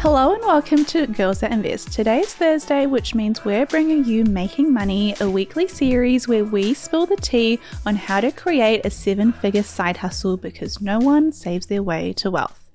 [0.00, 1.92] Hello and welcome to Girls That Invest.
[1.92, 6.72] Today is Thursday, which means we're bringing you Making Money, a weekly series where we
[6.72, 11.32] spill the tea on how to create a seven figure side hustle because no one
[11.32, 12.70] saves their way to wealth.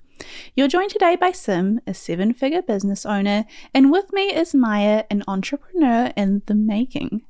[0.54, 5.04] You're joined today by Sim, a seven figure business owner, and with me is Maia,
[5.10, 7.22] an entrepreneur in the making.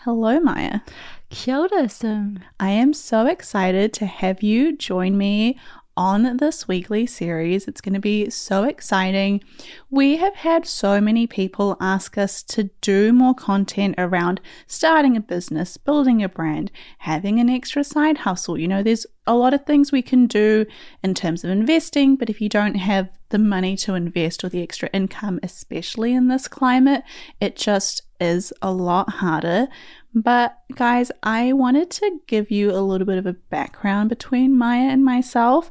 [0.00, 0.80] Hello, Maia.
[1.28, 2.40] Kia ora, Sim.
[2.58, 5.58] I am so excited to have you join me
[5.96, 7.68] on this weekly series.
[7.68, 9.42] It's going to be so exciting.
[9.90, 15.20] We have had so many people ask us to do more content around starting a
[15.20, 18.58] business, building a brand, having an extra side hustle.
[18.58, 20.66] You know, there's a lot of things we can do
[21.02, 24.62] in terms of investing, but if you don't have the money to invest or the
[24.62, 27.02] extra income, especially in this climate,
[27.40, 29.68] it just is a lot harder.
[30.14, 34.88] But guys, I wanted to give you a little bit of a background between Maia
[34.88, 35.70] and myself.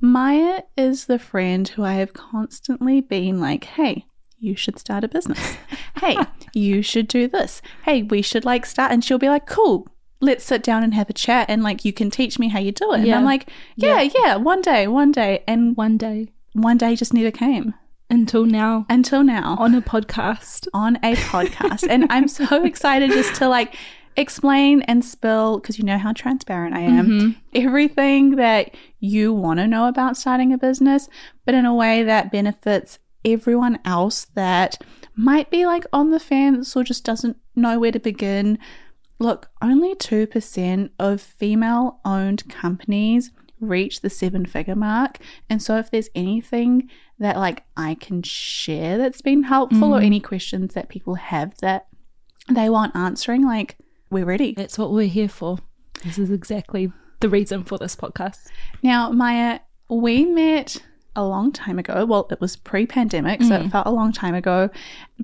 [0.00, 4.06] Maia is the friend who I have constantly been like, hey,
[4.38, 5.56] you should start a business.
[6.00, 6.16] hey,
[6.52, 7.60] you should do this.
[7.84, 8.92] Hey, we should like start.
[8.92, 9.88] And she'll be like, cool,
[10.20, 12.72] let's sit down and have a chat and like you can teach me how you
[12.72, 13.00] do it.
[13.00, 13.04] Yeah.
[13.06, 15.42] And I'm like, yeah, yeah, yeah, one day, one day.
[15.46, 17.74] And one day, one day just never came.
[18.10, 18.86] Until now.
[18.88, 19.56] Until now.
[19.58, 20.66] On a podcast.
[20.72, 21.86] On a podcast.
[21.88, 23.76] and I'm so excited just to like
[24.16, 27.30] explain and spill, because you know how transparent I am, mm-hmm.
[27.54, 31.08] everything that you want to know about starting a business,
[31.44, 34.82] but in a way that benefits everyone else that
[35.14, 38.58] might be like on the fence or just doesn't know where to begin.
[39.20, 43.30] Look, only 2% of female owned companies
[43.60, 45.18] reach the seven figure mark.
[45.48, 49.98] And so if there's anything that like I can share that's been helpful mm.
[49.98, 51.88] or any questions that people have that
[52.48, 53.76] they want answering, like
[54.10, 54.54] we're ready.
[54.54, 55.58] That's what we're here for.
[56.04, 58.46] This is exactly the reason for this podcast.
[58.82, 60.82] Now, Maia, we met
[61.16, 62.06] a long time ago.
[62.06, 63.66] Well, it was pre pandemic, so mm.
[63.66, 64.70] it felt a long time ago.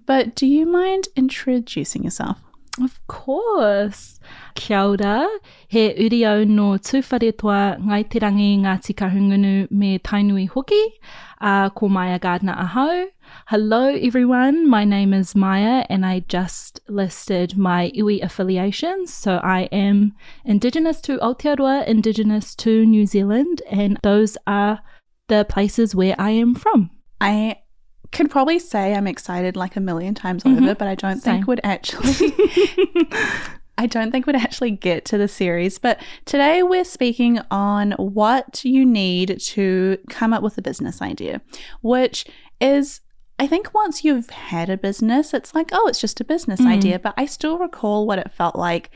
[0.06, 2.39] But do you mind introducing yourself?
[2.83, 4.19] Of course.
[4.57, 5.29] Kia ora,
[5.69, 10.83] he uriau no tūwharetoa ngai te rangi Ngāti Kahungunu me Tainui hoki,
[11.41, 13.07] uh, ko Maia Gardner Ahau.
[13.47, 19.15] Hello everyone, my name is Maia and I just listed my iwi affiliations.
[19.15, 24.81] So I am Indigenous to Aotearoa, Indigenous to New Zealand, and those are
[25.29, 26.91] the places where I am from.
[27.21, 27.59] I
[28.15, 30.65] could probably say I'm excited like a million times mm-hmm.
[30.65, 31.35] over, but I don't Same.
[31.35, 32.33] think would actually.
[33.77, 38.65] I don't think would actually get to the series, but today we're speaking on what
[38.65, 41.43] you need to come up with a business idea,
[41.83, 42.25] which
[42.61, 43.01] is
[43.39, 46.69] I think once you've had a business, it's like, oh, it's just a business mm.
[46.69, 47.01] idea.
[47.01, 48.91] But I still recall what it felt like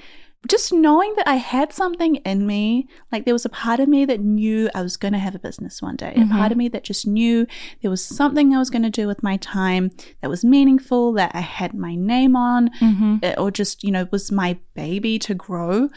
[0.47, 4.04] just knowing that I had something in me, like there was a part of me
[4.04, 6.32] that knew I was going to have a business one day, mm-hmm.
[6.32, 7.47] a part of me that just knew
[7.82, 9.91] there was something I was going to do with my time
[10.21, 13.16] that was meaningful, that I had my name on, mm-hmm.
[13.22, 15.89] Eh, or just, you know, was my baby to grow.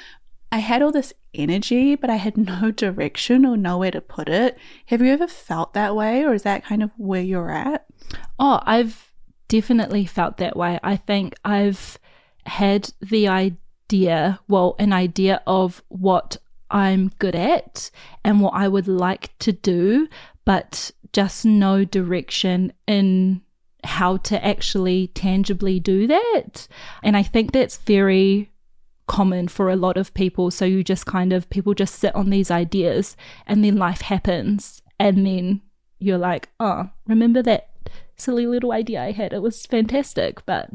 [0.51, 4.57] I had all this energy, but I had no direction or nowhere to put it.
[4.87, 7.85] Have you ever felt that way, or is that kind of where you're at?
[8.39, 9.11] Oh, I've
[9.47, 10.79] definitely felt that way.
[10.81, 11.99] I think I've
[12.47, 13.57] had the idea
[13.91, 16.37] idea, well, an idea of what
[16.69, 17.91] I'm good at
[18.23, 20.07] and what I would like to do,
[20.45, 23.41] but just no direction in
[23.83, 26.69] how to actually tangibly do that.
[27.03, 28.49] And I think that's very
[29.07, 30.51] common for a lot of people.
[30.51, 34.81] So you just kind of, people just sit on these ideas and then life happens.
[35.01, 35.61] And then
[35.99, 37.67] you're like, oh, remember that
[38.15, 39.33] silly little idea I had.
[39.33, 40.69] It was fantastic, but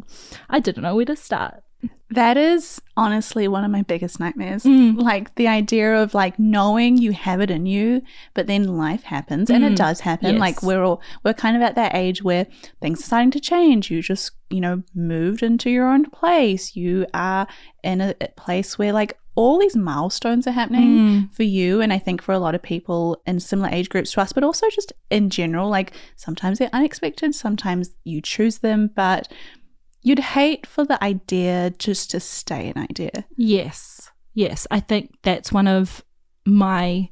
[0.50, 1.62] I didn't know where to start.
[2.10, 4.62] That is honestly one of my biggest nightmares.
[4.62, 5.00] Mm.
[5.00, 8.00] Like the idea of like knowing you have it in you,
[8.32, 9.76] but then life happens and it Mm.
[9.76, 10.34] does happen.
[10.34, 10.40] Yes.
[10.40, 12.46] Like we're all we're kind of at that age where
[12.80, 13.90] things are starting to change.
[13.90, 16.76] You just, you know, moved into your own place.
[16.76, 17.48] You are
[17.82, 21.34] in a, a place where like all these milestones are happening Mm.
[21.34, 24.20] for you and I think for a lot of people in similar age groups to
[24.20, 29.28] us, but also just in general, like sometimes they're unexpected, sometimes you choose them, but
[30.06, 33.24] you'd hate for the idea just to stay an idea.
[33.36, 34.12] Yes.
[34.34, 34.64] Yes.
[34.70, 36.04] I think that's one of
[36.44, 37.10] my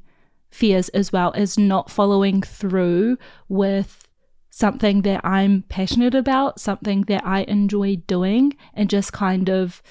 [0.49, 3.17] fears as well is not following through
[3.49, 4.07] with
[4.49, 9.83] something that I'm passionate about, something that I enjoy doing, and just kind of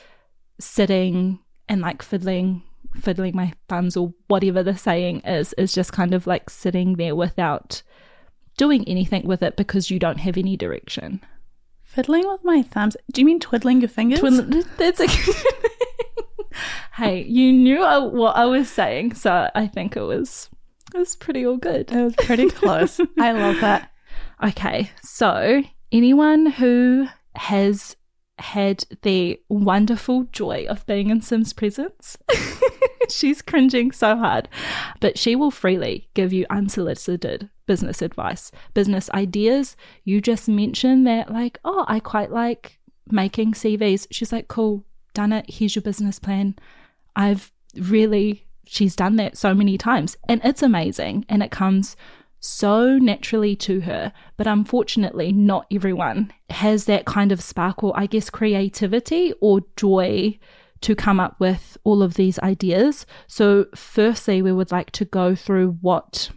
[0.59, 2.63] sitting and like fiddling
[3.03, 7.17] fiddling my thumbs or whatever the saying is is just kind of like sitting there
[7.17, 7.83] without
[8.57, 11.21] doing anything with it because you don't have any direction.
[11.95, 12.97] Fiddling with my thumbs.
[13.13, 14.19] Do you mean twiddling your fingers?
[14.19, 15.53] Twiddle- that's a good thing.
[16.95, 20.51] hey, you knew I, what I was saying, so I think it was
[20.93, 21.93] it was pretty all good.
[21.93, 23.01] It was pretty close.
[23.19, 23.91] I love that.
[24.43, 25.63] Okay, so
[25.93, 27.07] anyone who
[27.37, 27.97] has
[28.39, 32.19] had the wonderful joy of being in Sim's presence,
[33.09, 34.49] she's cringing so hard,
[35.01, 39.77] but she will freely give you unsolicited business advice, business ideas.
[40.05, 42.79] You just mention that, like, oh, I quite like
[43.11, 44.07] making CVs.
[44.11, 45.47] She's like, cool, done it.
[45.49, 46.57] Here's your business plan.
[47.17, 51.97] I've really, she's done that so many times, and it's amazing, and it comes
[52.41, 54.13] so naturally to her.
[54.37, 60.39] But unfortunately, not everyone has that kind of sparkle, I guess, creativity or joy
[60.83, 63.07] to come up with all of these ideas.
[63.27, 66.31] So, firstly, we would like to go through what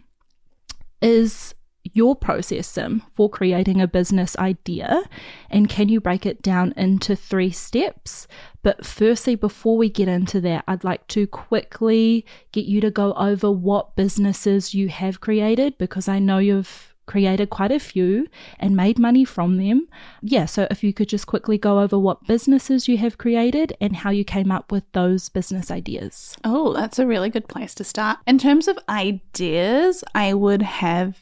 [1.00, 1.54] is
[1.94, 5.02] your process, Sim, for creating a business idea?
[5.50, 8.26] And can you break it down into three steps?
[8.62, 13.12] But firstly, before we get into that, I'd like to quickly get you to go
[13.14, 18.28] over what businesses you have created because I know you've created quite a few
[18.60, 19.88] and made money from them.
[20.22, 23.96] Yeah, so if you could just quickly go over what businesses you have created and
[23.96, 26.36] how you came up with those business ideas.
[26.44, 28.18] Oh, that's a really good place to start.
[28.26, 31.18] In terms of ideas, I would have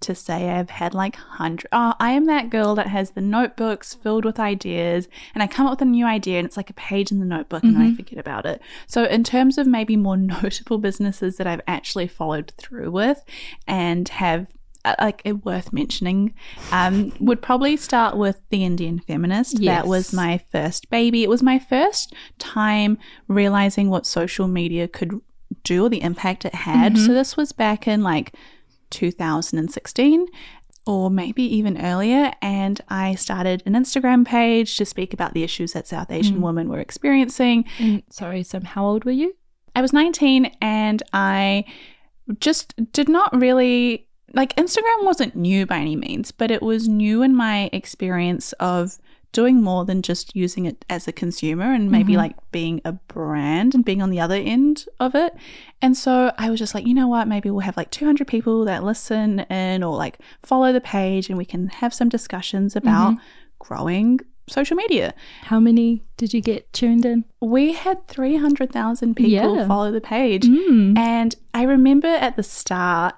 [0.00, 1.68] to say I've had like hundred.
[1.72, 5.66] Oh, I am that girl that has the notebooks filled with ideas, and I come
[5.66, 7.86] up with a new idea, and it's like a page in the notebook, and I
[7.86, 7.96] mm-hmm.
[7.96, 8.60] forget about it.
[8.86, 13.24] So, in terms of maybe more notable businesses that I've actually followed through with,
[13.66, 14.46] and have
[14.88, 16.32] Uh, like it worth mentioning,
[16.72, 19.58] um, would probably start with the Indian Feminist.
[19.58, 19.82] Yes.
[19.82, 21.22] That was my first baby.
[21.22, 22.96] It was my first time
[23.26, 25.20] realizing what social media could
[25.62, 26.94] do or the impact it had.
[26.94, 27.04] Mm-hmm.
[27.06, 28.34] So this was back in like
[28.90, 30.26] 2016
[30.86, 35.74] or maybe even earlier and I started an Instagram page to speak about the issues
[35.74, 36.40] that South Asian mm.
[36.40, 37.66] women were experiencing.
[37.78, 39.36] And sorry, Sim, how old were you?
[39.76, 41.66] I was 19 and I
[42.40, 47.22] just did not really like Instagram wasn't new by any means, but it was new
[47.22, 48.98] in my experience of
[49.32, 53.74] doing more than just using it as a consumer and maybe like being a brand
[53.74, 55.34] and being on the other end of it.
[55.82, 58.64] And so I was just like, you know what, maybe we'll have like 200 people
[58.64, 63.18] that listen in or like follow the page and we can have some discussions about
[63.58, 65.12] growing social media.
[65.42, 67.26] How many did you get tuned in?
[67.42, 69.66] We had 300,000 people Yeah.
[69.66, 70.44] follow the page.
[70.44, 70.96] Mm.
[70.96, 73.14] And I remember at the start,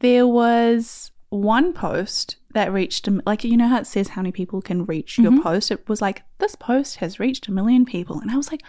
[0.00, 4.62] there was one post that reached, like, you know how it says how many people
[4.62, 5.70] can reach your post?
[5.70, 8.20] It was like, this post has reached a million people.
[8.20, 8.62] And I was like,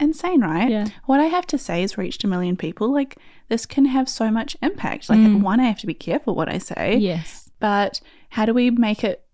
[0.00, 0.68] insane, right?
[0.70, 0.86] Yeah.
[1.06, 2.92] What I have to say is reached a million people.
[2.92, 3.16] Like,
[3.48, 5.08] this can have so much impact.
[5.08, 5.42] Like, Mm.
[5.42, 7.50] one, I have to be careful what I say Yes.
[7.60, 9.24] but how do we make it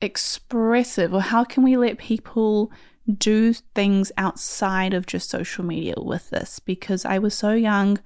[0.00, 2.70] expressive or how can we let people
[3.18, 7.98] do things outside of just social media with this because i was so young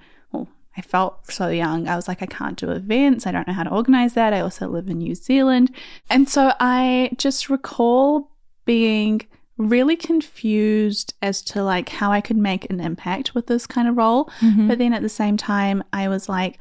[0.78, 3.64] i felt so young i was like i can't do events i don't know how
[3.64, 5.70] to organize that i also live in new zealand
[6.08, 8.30] and so i just recall
[8.64, 9.20] being
[9.56, 13.96] really confused as to like how i could make an impact with this kind of
[13.96, 14.68] role Mhm.
[14.68, 16.58] but then at the same time, I was like,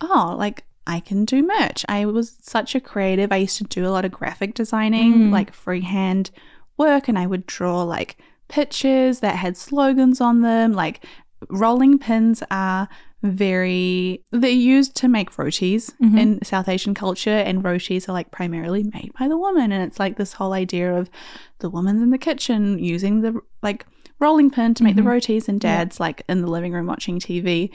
[0.00, 1.84] oh, like I can do merch.
[1.88, 3.30] I was such a creative.
[3.30, 5.30] I used to do a lot of graphic designing, Mm.
[5.32, 6.30] like freehand
[6.78, 8.16] work, and I would draw like
[8.48, 10.72] pictures that had slogans on them.
[10.72, 11.04] Like
[11.50, 12.88] rolling pins are
[13.22, 16.18] very they're used to make rotis Mhm.
[16.18, 19.98] in South Asian culture and rotis are like primarily made by the woman and it's
[19.98, 21.10] like this whole idea of
[21.58, 23.86] the woman's in the kitchen using the like
[24.20, 25.06] rolling pin to make the Mhm.
[25.06, 25.78] rotis and Yeah.
[25.78, 27.70] dad's like in the living room watching TV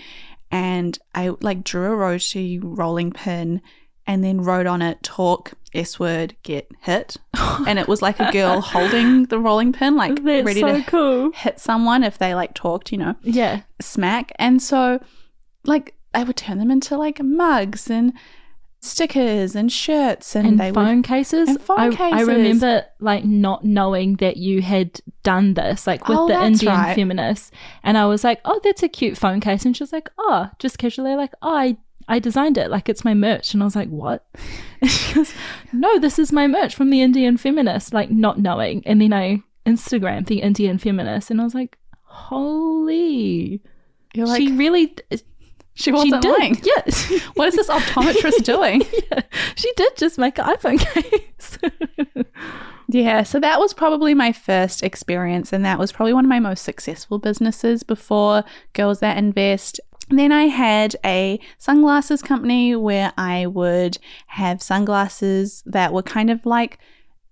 [0.51, 3.61] and I like drew a roti rolling pin
[4.05, 7.17] and then wrote on it talk S word get hit.
[7.67, 10.83] and it was like a girl holding the rolling pin, like That's ready so to
[10.83, 11.31] cool.
[11.31, 13.61] hit someone if they like talked, you know, Yeah.
[13.81, 14.31] smack.
[14.37, 14.99] And so
[15.65, 18.13] like I would turn them into like mugs and
[18.79, 21.47] stickers and shirts and, And they phone would cases.
[21.47, 26.17] and phone I, I remember like not knowing that you had done this, like with
[26.17, 26.93] Oh, the Indian right.
[26.95, 27.53] feminist.
[27.81, 29.63] And I was like, oh, that's a cute phone case.
[29.65, 31.77] And she was like, oh, just casually, like, oh, I,
[32.09, 32.69] I designed it.
[32.69, 33.53] Like, it's my merch.
[33.53, 34.25] And I was like, what?
[34.81, 35.33] And she goes,
[35.71, 38.83] no, this is my merch from the Indian feminist, like, not knowing.
[38.85, 41.31] And then I Instagram the Indian feminist.
[41.31, 43.61] And I was like, holy.
[44.13, 44.95] You're like she really.
[45.75, 46.39] She wasn't she did.
[46.39, 46.61] lying.
[46.63, 47.19] Yeah.
[47.35, 48.83] What is this optometrist doing?
[49.11, 49.21] yeah.
[49.55, 51.57] She did just make an iPhone case.
[52.89, 56.39] Yeah, so that was probably my first experience, and that was probably one of my
[56.39, 59.79] most successful businesses before Girls That Invest.
[60.09, 66.45] Then I had a sunglasses company where I would have sunglasses that were kind of
[66.45, 66.77] like,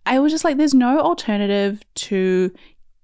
[0.05, 2.51] I was just like, there's no alternative to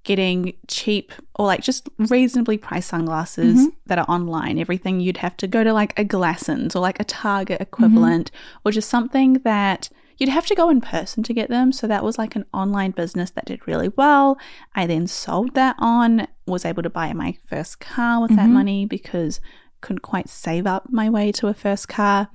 [0.08, 3.76] getting cheap or like just reasonably priced sunglasses mm-hmm.
[3.88, 4.58] that are online.
[4.58, 8.60] Everything you'd have to go to like a Glassons or like a Target equivalent mm-hmm.
[8.64, 11.74] or just something that you'd have to go in person to get them.
[11.74, 14.38] So that was like an online business that did really well.
[14.74, 18.54] I then sold that on, was able to buy my first car with that mm-hmm.
[18.54, 19.42] money because
[19.82, 22.30] couldn't quite save up my way to a first car.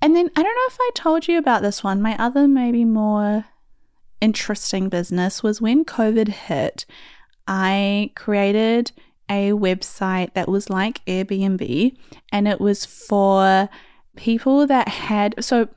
[0.00, 2.00] And then I don't know if I told you about this one.
[2.00, 3.46] My other maybe more
[4.20, 6.86] interesting business was when COVID hit,
[7.46, 8.92] I created
[9.28, 11.96] a website that was like Airbnb
[12.32, 13.68] and it was for
[14.16, 15.68] people that had so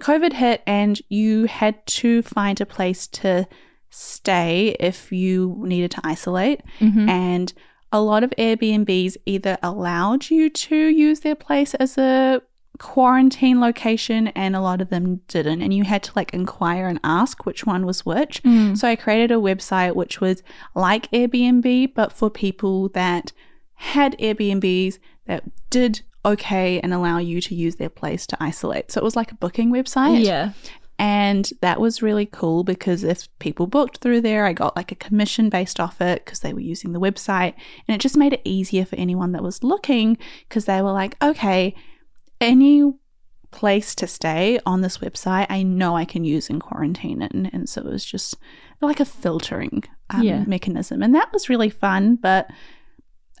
[0.00, 3.46] COVID hit and you had to find a place to
[3.90, 7.08] stay if you needed to isolate Mhm.
[7.08, 7.52] and
[7.90, 12.40] a lot of Airbnbs either allowed you to use their place as a
[12.82, 16.98] quarantine location and a lot of them didn't and you had to like inquire and
[17.04, 18.76] ask which one was which Mm.
[18.76, 20.42] so i created a website which was
[20.74, 23.30] like airbnb but for people that
[23.74, 29.00] had airbnbs that did okay and allow you to use their place to isolate so
[29.00, 30.50] it was like a booking website Yeah.
[30.98, 34.96] and that was really cool because if people booked through there, I got like a
[35.06, 37.54] commission based off it because they were using the website.
[37.86, 40.16] And it just made it easier for anyone that was looking
[40.48, 41.74] because they were like, okay,
[42.42, 42.92] any
[43.50, 47.20] place to stay on this website, I know I can use in quarantine.
[47.22, 48.36] And, and so it was just
[48.80, 50.44] like a filtering um, Yeah.
[50.46, 51.02] mechanism.
[51.02, 52.16] And that was really fun.
[52.16, 52.48] But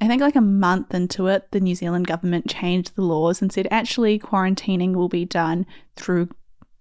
[0.00, 3.50] I think like a month into it, the New Zealand government changed the laws and
[3.52, 5.64] said actually quarantining will be done
[5.96, 6.28] through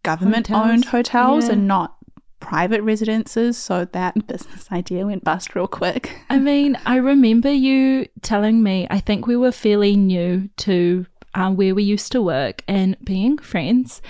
[0.04, 1.54] government owned hotels Yeah.
[1.54, 1.96] and not
[2.40, 3.58] private residences.
[3.58, 6.20] So that business idea went bust real quick.
[6.30, 11.56] I mean, I remember you telling me, I think we were fairly new to um,
[11.56, 14.02] where we used to work and being friends.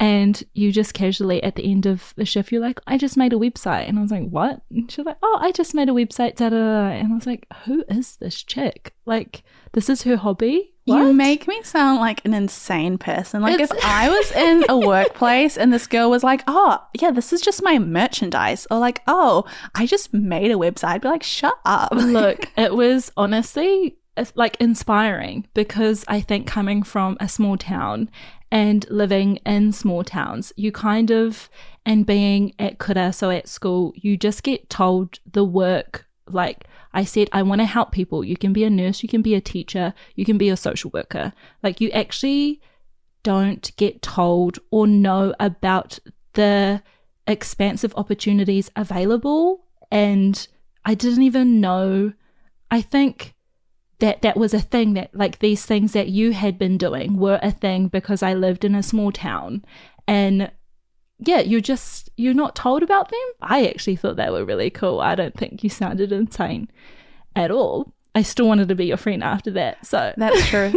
[0.00, 3.32] And you just casually at the end of the shift, you're like, I just made
[3.32, 3.88] a website.
[3.88, 4.62] And I was like, what?
[4.70, 6.36] And she's like, oh, I just made a website.
[6.36, 6.86] Da, da, da.
[6.90, 8.94] And I was like, who is this chick?
[9.06, 9.42] Like,
[9.72, 10.72] this is her hobby?
[10.86, 13.42] You make me sound like an insane person.
[13.42, 17.10] Like It's- if I was in a workplace and this girl was like, "Oh, yeah,
[17.10, 19.44] this is just my merchandise," or like, "Oh,
[19.74, 23.97] I just made a website," I'd be like, "Shut up!" Look, it was honestly
[24.34, 28.10] like inspiring because I think coming from a small town
[28.50, 31.50] and living in small towns, you kind of,
[31.84, 36.06] and being at kura, so at school, you just get told the work.
[36.28, 38.24] Like I said, I want to help people.
[38.24, 40.90] You can be a nurse, you can be a teacher, you can be a social
[40.92, 41.32] worker.
[41.62, 42.60] Like you actually
[43.22, 45.98] don't get told or know about
[46.34, 46.82] the
[47.26, 49.66] expansive opportunities available.
[49.90, 50.46] And
[50.84, 52.12] I didn't even know.
[52.70, 53.34] I think
[54.00, 57.40] that that was a thing that, like, these things that you had been doing were
[57.42, 59.64] a thing because I lived in a small town.
[60.06, 60.50] And
[61.18, 63.18] yeah, you're just, you're not told about them.
[63.42, 65.00] I actually thought they were really cool.
[65.00, 66.70] I don't think you sounded insane
[67.34, 67.92] at all.
[68.14, 69.84] I still wanted to be your friend after that.
[69.86, 70.72] So That's true.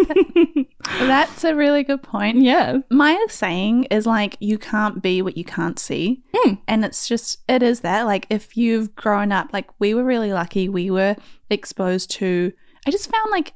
[0.99, 2.41] That's a really good point.
[2.41, 2.79] yeah.
[2.89, 6.23] My saying is like, you can't be what you can't see.
[6.35, 6.59] Mm.
[6.67, 8.05] And it's just, it is that.
[8.05, 10.69] Like, if you've grown up, like, we were really lucky.
[10.69, 11.15] We were
[11.49, 12.51] exposed to,
[12.85, 13.53] I just found like,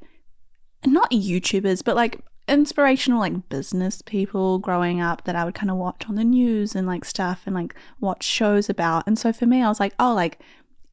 [0.86, 5.76] not YouTubers, but like inspirational, like business people growing up that I would kind of
[5.76, 9.04] watch on the news and like stuff and like watch shows about.
[9.06, 10.38] And so for me, I was like, oh, like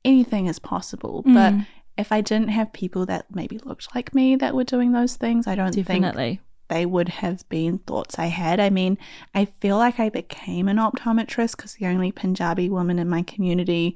[0.04, 1.22] anything is possible.
[1.26, 1.68] But Mm.
[1.98, 5.46] if I didn't have people that maybe looked like me that were doing those things,
[5.48, 6.02] I don't think
[6.70, 8.60] they would have been thoughts I had.
[8.60, 8.98] I mean,
[9.36, 13.96] I feel like I became an optometrist because the only Punjabi woman in my community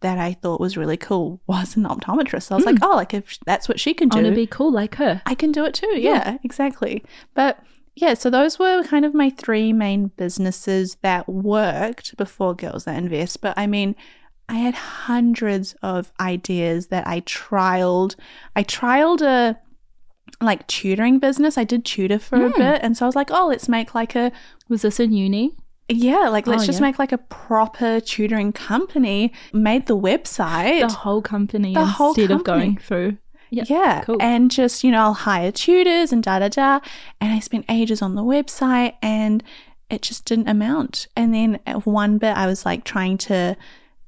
[0.00, 2.44] that I thought was really cool was an optometrist.
[2.44, 4.40] So I was like, oh, like if that's what she can do, I want to
[4.40, 5.20] be cool like her.
[5.26, 5.92] I can do it too.
[6.00, 7.04] Yeah, exactly.
[7.34, 7.58] But
[7.96, 12.96] yeah, so those were kind of my three main businesses that worked before Girls That
[12.96, 13.40] Invest.
[13.42, 13.94] But I mean,
[14.48, 18.16] I had hundreds of ideas that I trialed.
[18.56, 19.58] I trialed a
[20.40, 21.58] like tutoring business.
[21.58, 22.58] I did tutor for a Hmm.
[22.58, 22.80] bit.
[22.82, 24.32] And so I was like, oh, let's make like a
[24.68, 25.52] Was this in uni?
[25.90, 26.86] Yeah, like let's Oh, just yeah.
[26.86, 29.32] make like a proper tutoring company.
[29.52, 30.80] Made the website.
[30.88, 33.18] The whole company The whole instead of going through.
[33.50, 33.64] Yeah.
[33.66, 34.02] Yeah.
[34.02, 34.16] cool.
[34.20, 36.80] And just, you know, I'll hire tutors and da da da.
[37.20, 39.42] And I spent ages on the website and
[39.90, 41.08] it just didn't amount.
[41.16, 43.56] And then at one bit, I was like trying to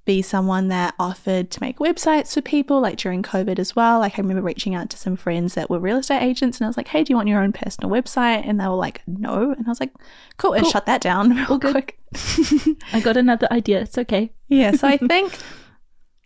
[0.05, 4.01] be someone that offered to make websites for people, like during COVID as well.
[4.01, 6.69] Like, I remember reaching out to some friends that were real estate agents and I
[6.69, 8.47] was like, hey, do you want your own personal website?
[8.47, 9.53] And they were like, no.
[9.53, 9.93] And I was like,
[10.39, 10.55] cool.
[10.55, 11.73] And shut that down real good.
[11.73, 11.99] quick.
[12.93, 13.81] I got another idea.
[13.81, 14.33] It's okay.
[14.49, 15.39] Yeah, so I think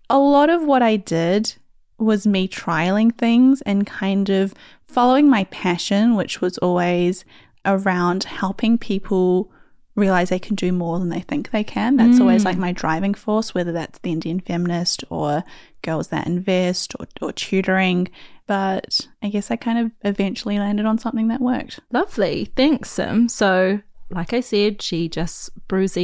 [0.08, 1.54] a lot of what I did
[1.98, 4.54] was me trialing things and kind of
[4.86, 7.24] following my passion, which was always
[7.64, 9.50] around helping people
[9.96, 11.96] realize they can do more than they think they can.
[11.96, 12.60] That's always like mm.
[12.60, 15.42] my driving force, whether that's the Indian feminist or
[15.82, 18.08] girls that invest or, or tutoring.
[18.46, 21.80] But I guess I kind of eventually landed on something that worked.
[21.90, 22.52] Lovely.
[22.56, 23.28] Thanks, Sim.
[23.28, 25.96] So, like I said, she just brews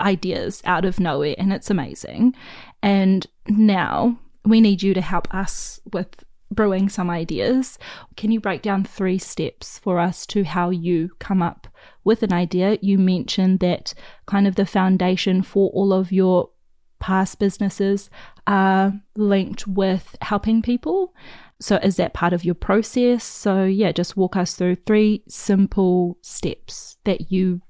[0.00, 2.34] ideas out of nowhere and it's amazing.
[2.82, 7.78] And now we need you to help us with brewing some ideas.
[8.16, 11.68] Can you break down three steps for us to how you come up
[12.04, 12.78] with an idea?
[12.80, 13.94] You mentioned that
[14.26, 16.50] kind of the foundation for all of your
[16.98, 18.10] past businesses
[18.46, 21.14] are linked with helping people.
[21.60, 23.24] So, is that part of your process?
[23.24, 27.60] So, yeah, just walk us through three simple steps that you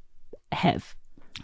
[0.53, 0.95] have.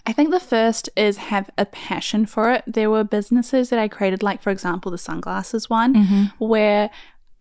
[0.07, 2.63] I think the first is have a passion for it.
[2.67, 6.45] There were businesses that I created, like, for example, the sunglasses one, mm-hmm.
[6.45, 6.91] where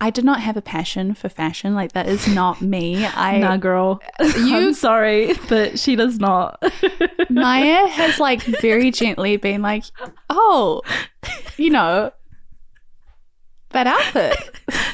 [0.01, 1.73] I did not have a passion for fashion.
[1.73, 3.05] Like, that is not me.
[3.15, 4.01] I, nah, girl.
[4.19, 6.61] I'm sorry, but she does not.
[7.29, 9.85] Maia has, like, very gently been like,
[10.29, 10.81] oh,
[11.57, 12.11] you know,
[13.69, 14.37] that outfit.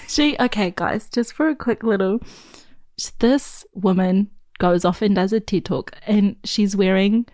[0.08, 2.20] she, okay, guys, just for a quick little,
[3.20, 7.26] this woman goes off and does a TED talk, and she's wearing,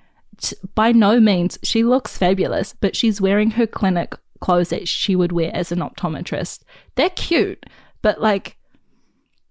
[0.73, 5.31] by no means, she looks fabulous, but she's wearing her clinic clothes that she would
[5.31, 6.63] wear as an optometrist.
[6.95, 7.65] They're cute,
[8.01, 8.57] but like,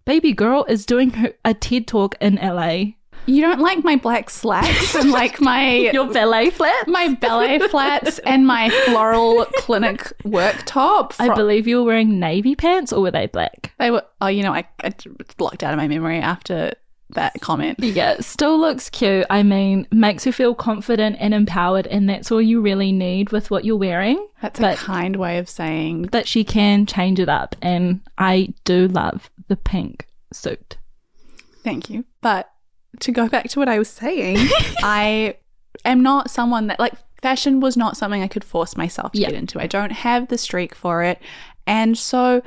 [0.05, 2.93] baby girl is doing her, a TED talk in LA.
[3.29, 5.75] You don't like my black slacks and, like, my.
[5.75, 11.13] Your ballet flats, my ballet flats and my floral clinic work top.
[11.19, 13.73] I believe you were wearing navy pants, or were they black?
[13.79, 14.05] they were.
[14.21, 14.95] Oh, you know, I, I
[15.37, 16.73] blocked out of my memory after
[17.11, 17.79] that comment.
[17.81, 19.27] Yeah, still looks cute.
[19.31, 23.51] I mean, makes you feel confident and empowered, and that's all you really need with
[23.51, 24.27] what you're wearing.
[24.43, 28.53] That's But- a kind way of saying That she can change it up, and I
[28.65, 30.77] do love the pink suit.
[31.63, 32.05] thank you.
[32.21, 32.51] But
[33.01, 34.37] to go back to what I was saying,
[34.83, 35.37] I
[35.85, 39.31] am not someone that like fashion was not something I could force myself to Yeah.
[39.31, 39.61] get into.
[39.61, 41.21] I don't have the streak for it.
[41.67, 42.43] And so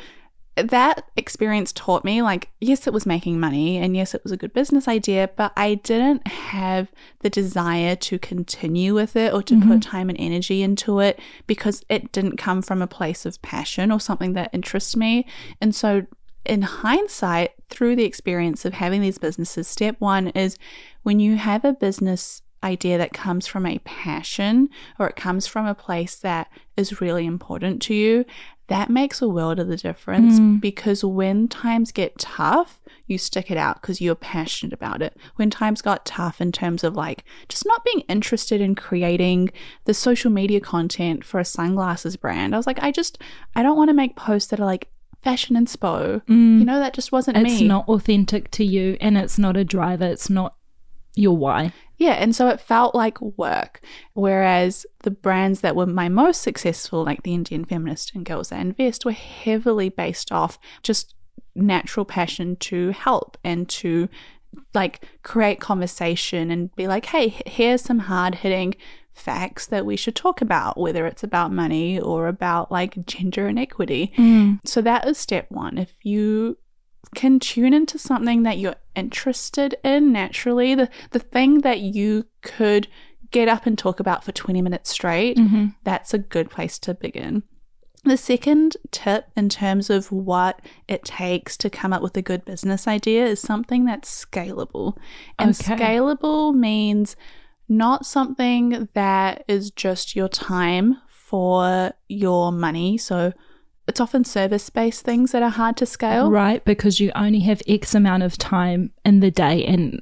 [0.63, 4.37] that experience taught me like yes it was making money and yes it was a
[4.37, 6.91] good business idea but i didn't have
[7.21, 9.79] the desire to continue with it or to put mm-hmm.
[9.79, 13.99] time and energy into it because it didn't come from a place of passion or
[13.99, 15.25] something that interests me.
[15.59, 16.05] And so
[16.45, 20.57] in hindsight through the experience of having these businesses step one is
[21.03, 25.65] when you have a business idea that comes from a passion or it comes from
[25.65, 28.25] a place that is really important to you
[28.69, 30.57] that makes a world of the difference hmm.
[30.57, 35.17] because when times get tough, you stick it out because you're passionate about it.
[35.35, 39.49] When times got tough in terms of like just not being interested in creating
[39.85, 43.17] the social media content for a sunglasses brand, I was like, I just,
[43.55, 44.87] I don't want to make posts that are like
[45.23, 46.21] fashion and inspo.
[46.27, 46.59] Hmm.
[46.59, 47.53] You know, that just wasn't It's me.
[47.53, 50.05] It's not authentic to you, and it's not a driver.
[50.05, 50.55] It's not
[51.15, 51.73] your why.
[51.99, 53.81] Yeah, and so it felt like work.
[54.13, 58.61] Whereas the brands that were my most successful, like the Indian Feminist and Girls That
[58.61, 61.13] Invest, were heavily based off just
[61.55, 64.07] natural passion to help and to
[64.73, 68.75] like create conversation and be like, hey, here's some hard hitting
[69.13, 74.13] facts that we should talk about, whether it's about money or about like gender inequity.
[74.17, 74.59] Mm.
[74.65, 75.77] So that is step one.
[75.77, 76.57] If you
[77.15, 82.87] can tune into something that you're interested in naturally, the, the thing that you could
[83.31, 85.67] get up and talk about for 20 minutes straight, mm-hmm.
[85.83, 87.43] that's a good place to begin.
[88.05, 92.45] The second tip in terms of what it takes to come up with a good
[92.45, 94.97] business idea is something that's scalable.
[95.37, 95.75] And Okay.
[95.75, 97.15] scalable means
[97.67, 102.97] not something that is just your time for your money.
[102.97, 103.33] So
[103.89, 106.31] it's often service based things that are hard to scale.
[106.31, 110.01] Right, because you only have X amount of time in the day and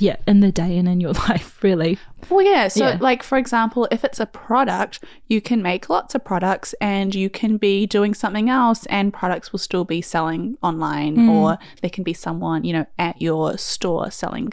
[0.00, 1.98] yeah, in the day and in your life, really.
[2.28, 2.68] Well, yeah.
[2.68, 2.98] So, Yeah.
[3.00, 7.30] like, for example, if it's a product, you can make lots of products and you
[7.30, 11.30] can be doing something else, and products will still be selling online, mm.
[11.30, 14.52] or there can be someone, you know, at your store selling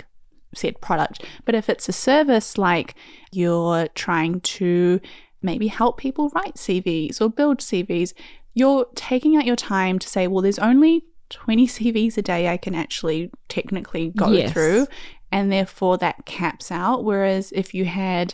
[0.54, 1.24] said product.
[1.46, 2.96] But if it's a service, like
[3.32, 5.00] you're trying to
[5.42, 8.14] maybe help people write CVs or build CVs,
[8.54, 12.58] you're taking out your time to say, well, there's only 20 CVs a day I
[12.58, 14.52] can actually technically go Yes.
[14.52, 14.88] through.
[15.32, 17.06] And therefore that caps out.
[17.06, 18.34] Whereas if you had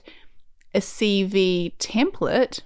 [0.74, 2.62] a CV template,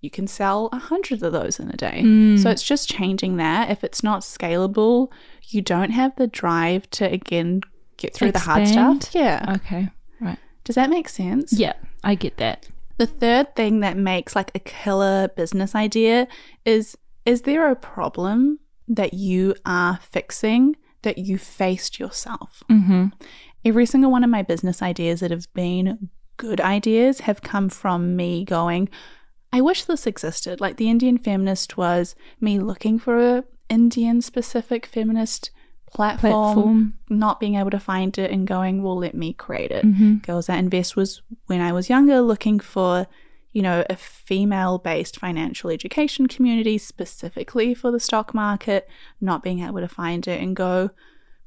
[0.00, 2.02] you can sell a hundred of those in a day.
[2.04, 2.40] Mm.
[2.40, 3.70] So it's just changing that.
[3.70, 5.10] If it's not scalable,
[5.48, 7.62] you don't have the drive to again
[7.96, 9.10] get through the hard stuff.
[9.14, 9.56] Yeah.
[9.56, 9.88] Okay,
[10.20, 10.38] right.
[10.64, 11.52] Does that make sense?
[11.52, 12.68] Yeah, I get that.
[13.02, 16.28] The third thing that makes like a killer business idea
[16.64, 22.62] is is there a problem that you are fixing that you faced yourself?
[22.70, 23.06] Mm-hmm.
[23.64, 28.14] Every single one of my business ideas that have been good ideas have come from
[28.14, 28.88] me going,
[29.52, 30.60] I wish this existed.
[30.60, 35.50] Like the Indian feminist was me looking for a Indian specific feminist
[35.94, 36.94] platform, Platform.
[37.10, 39.84] not being able to find it and going, well, let me create it.
[39.84, 40.16] Mm-hmm.
[40.18, 43.06] Girls That Invest was when I was younger looking for,
[43.52, 48.88] you know, a female based financial education community specifically for the stock market,
[49.20, 50.90] not being able to find it and go,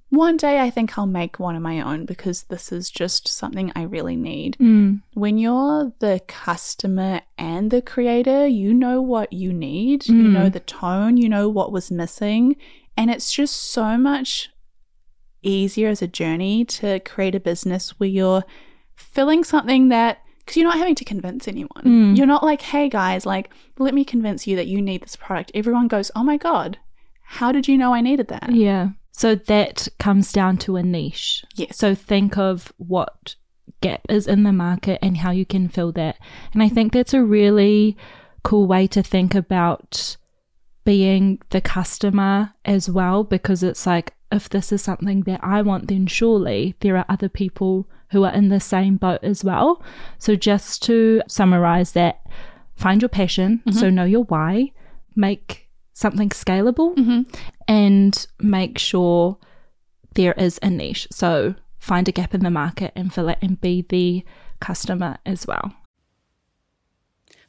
[0.10, 3.72] one day I think I'll make one of my own because this is just something
[3.76, 4.56] I really need.
[4.60, 5.02] Mm.
[5.16, 10.32] When you're the customer and the creator, you know what you need, you Mm.
[10.34, 12.56] know the tone, you know what was missing.
[12.98, 14.50] And it's just so much
[15.42, 18.44] easier as a journey to create a business where you're
[18.96, 21.84] filling something that because you're not having to convince anyone.
[21.84, 22.18] Mm.
[22.18, 25.52] You're not like, hey guys, like, let me convince you that you need this product.
[25.56, 26.78] Everyone goes, oh my God,
[27.24, 28.52] how did you know I needed that?
[28.52, 28.90] Yeah.
[29.12, 31.44] So that comes down to a niche.
[31.56, 31.78] Yes.
[31.78, 33.36] So think of what
[33.82, 36.18] gap is in the market and how you can fill that.
[36.54, 37.98] And I think that's a really
[38.44, 40.18] cool way to think about
[40.86, 45.88] being the customer as well, because it's like, if this is something that I want,
[45.88, 49.84] then surely there are other people who are in the same boat as well.
[50.20, 52.26] So just to summarize that,
[52.76, 54.72] find your passion, so know your why,
[55.16, 57.26] make something scalable, Mhm.
[57.68, 59.38] and make sure
[60.14, 61.08] there is a niche.
[61.12, 64.24] So find a gap in the market and fill it and be the
[64.60, 65.72] customer as well.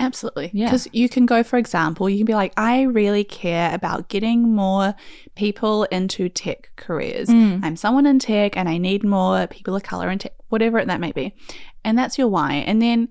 [0.00, 0.50] Absolutely.
[0.52, 0.66] Yeah.
[0.66, 4.54] Because you can go, for example, you can be like, I really care about getting
[4.54, 4.94] more
[5.34, 7.28] people into tech careers.
[7.28, 7.64] Mm.
[7.64, 11.00] I'm someone in tech and I need more people of color in tech, whatever that
[11.00, 11.34] may be.
[11.84, 12.54] And that's your why.
[12.54, 13.08] And then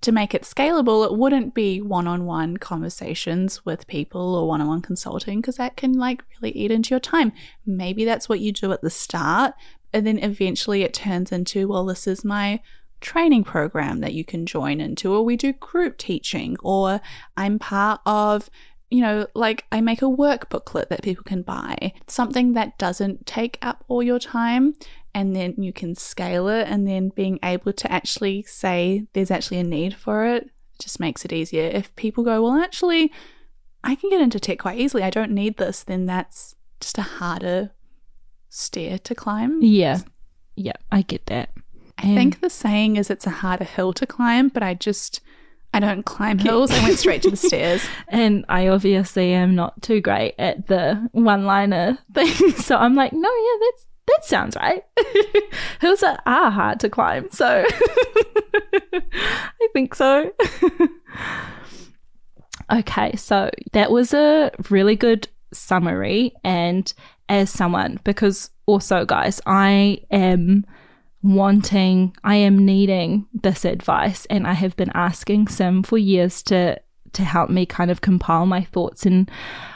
[0.00, 4.60] to make it scalable, it wouldn't be one on one conversations with people or one
[4.60, 7.32] on one consulting because that can like really eat into your time.
[7.66, 9.54] Maybe that's what you do at the start.
[9.92, 12.60] And then eventually it turns into, well, this is my
[13.04, 17.00] training program that you can join into, or we do group teaching, or
[17.36, 18.50] I'm part of,
[18.90, 23.26] you know, like I make a work booklet that people can buy, something that doesn't
[23.26, 24.74] take up all your time.
[25.16, 29.60] And then you can scale it, and then being able to actually say there's actually
[29.60, 31.70] a need for it just makes it easier.
[31.72, 33.12] If people go, well, actually,
[33.84, 37.02] I can get into tech quite easily, I don't need this, then that's just a
[37.02, 37.70] harder
[38.48, 39.62] stair to climb.
[39.62, 40.00] Yeah.
[40.56, 41.50] Yeah, I get that.
[41.98, 45.20] I think the saying is it's a harder hill to climb, but I just
[45.74, 46.70] I don't climb hills.
[46.70, 47.84] I went straight to the stairs.
[48.08, 52.52] And I obviously am not too great at the one liner thing.
[52.52, 54.84] So I'm like, no, yeah, that's that sounds right.
[55.80, 57.64] Hills are, are hard to climb, so
[58.92, 60.30] I think so.
[62.70, 66.34] okay, so that was a really good summary.
[66.44, 66.92] And
[67.30, 70.66] as someone, because also, guys, I am
[71.24, 76.80] wanting, I am needing this advice, and I have been asking Sim for years to
[77.14, 79.30] to help me kind of compile my thoughts and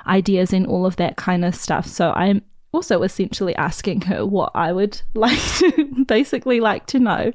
[0.09, 1.87] ideas and all of that kind of stuff.
[1.87, 7.33] So I'm also essentially asking her what I would like to basically like to know.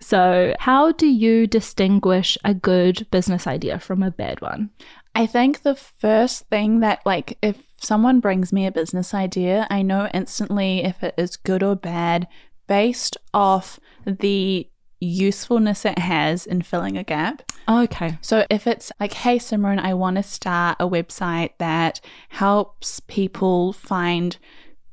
[0.00, 4.70] So, how do you distinguish a good business idea from a bad one?
[5.14, 9.82] I think the first thing that, like, if someone brings me a business idea, I
[9.82, 12.26] know instantly if it is good or bad
[12.66, 14.68] based off the
[15.00, 17.42] usefulness it has in filling a gap.
[17.68, 18.18] Okay.
[18.20, 23.72] So if it's like, hey, Simran, I want to start a website that helps people
[23.72, 24.36] find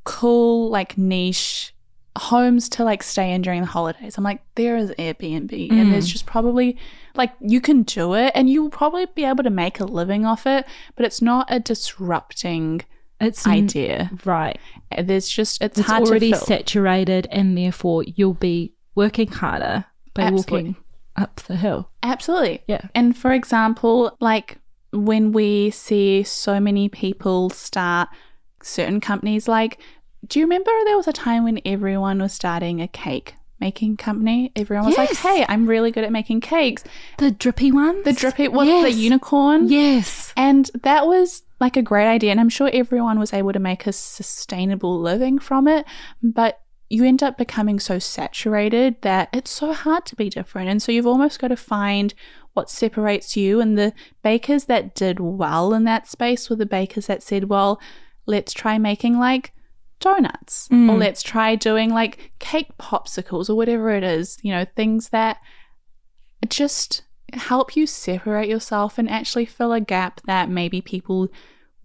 [0.03, 1.73] cool, like niche
[2.17, 4.17] homes to like stay in during the holidays.
[4.17, 5.71] I'm like, there is Airbnb, mm.
[5.71, 6.77] and there's just probably
[7.15, 10.25] like you can do it, and you will probably be able to make a living
[10.25, 12.82] off it, but it's not a disrupting
[13.19, 14.60] it's idea, right?
[14.97, 20.53] There's just it's, it's already saturated, and therefore you'll be working harder by Absolutely.
[20.53, 20.75] walking
[21.15, 21.89] up the hill.
[22.03, 22.82] Absolutely, yeah.
[22.95, 24.58] And for example, like
[24.91, 28.10] when we see so many people start
[28.62, 29.79] certain companies, like
[30.27, 34.51] do you remember there was a time when everyone was starting a cake making company?
[34.55, 35.23] Everyone was yes.
[35.23, 36.84] like, "Hey, I'm really good at making cakes."
[37.17, 38.84] The drippy ones, the drippy, what yes.
[38.84, 39.69] the unicorn?
[39.69, 43.60] Yes, and that was like a great idea, and I'm sure everyone was able to
[43.60, 45.86] make a sustainable living from it.
[46.22, 50.82] But you end up becoming so saturated that it's so hard to be different, and
[50.82, 52.13] so you've almost got to find
[52.54, 53.62] what separates you.
[53.62, 53.93] And the
[54.24, 57.80] bakers that did well in that space were the bakers that said, "Well."
[58.26, 59.54] Let's try making like
[60.00, 60.89] donuts mm.
[60.89, 65.38] or let's try doing like cake popsicles or whatever it is, you know, things that
[66.48, 71.30] just help you separate yourself and actually fill a gap that maybe people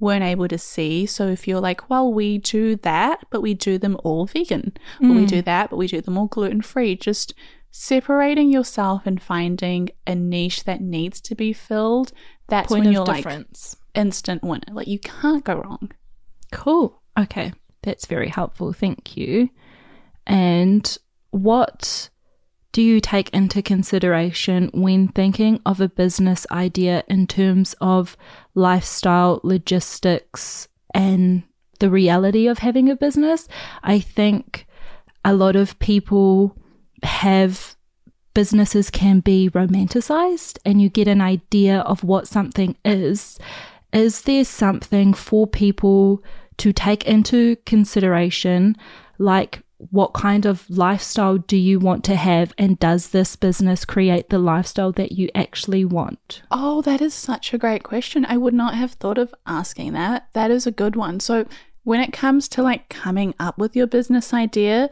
[0.00, 1.06] weren't able to see.
[1.06, 5.10] So if you're like, well, we do that, but we do them all vegan, mm.
[5.10, 5.28] or we mm.
[5.28, 7.34] do that, but we do them all gluten free, just
[7.70, 12.12] separating yourself and finding a niche that needs to be filled.
[12.48, 13.76] That's Point when you're difference.
[13.94, 14.72] like instant winner.
[14.72, 15.90] Like you can't go wrong.
[16.52, 17.02] Cool.
[17.18, 17.52] Okay.
[17.82, 18.72] That's very helpful.
[18.72, 19.50] Thank you.
[20.26, 20.96] And
[21.30, 22.10] what
[22.74, 28.16] do you take into consideration when thinking of a business idea in terms of
[28.56, 31.44] lifestyle, logistics, and
[31.78, 33.46] the reality of having a business?
[33.84, 34.66] I think
[35.24, 36.56] a lot of people
[37.04, 37.76] have
[38.34, 43.38] businesses can be romanticized and you get an idea of what something is.
[43.92, 46.24] Is there something for people
[46.56, 48.76] to take into consideration
[49.18, 54.30] like what kind of lifestyle do you want to have and does this business create
[54.30, 56.42] the lifestyle that you actually want?
[56.50, 58.24] Oh, that is such a great question.
[58.26, 60.28] I would not have thought of asking that.
[60.32, 61.20] That is a good one.
[61.20, 61.46] So,
[61.84, 64.88] when it comes to like coming up with your business idea,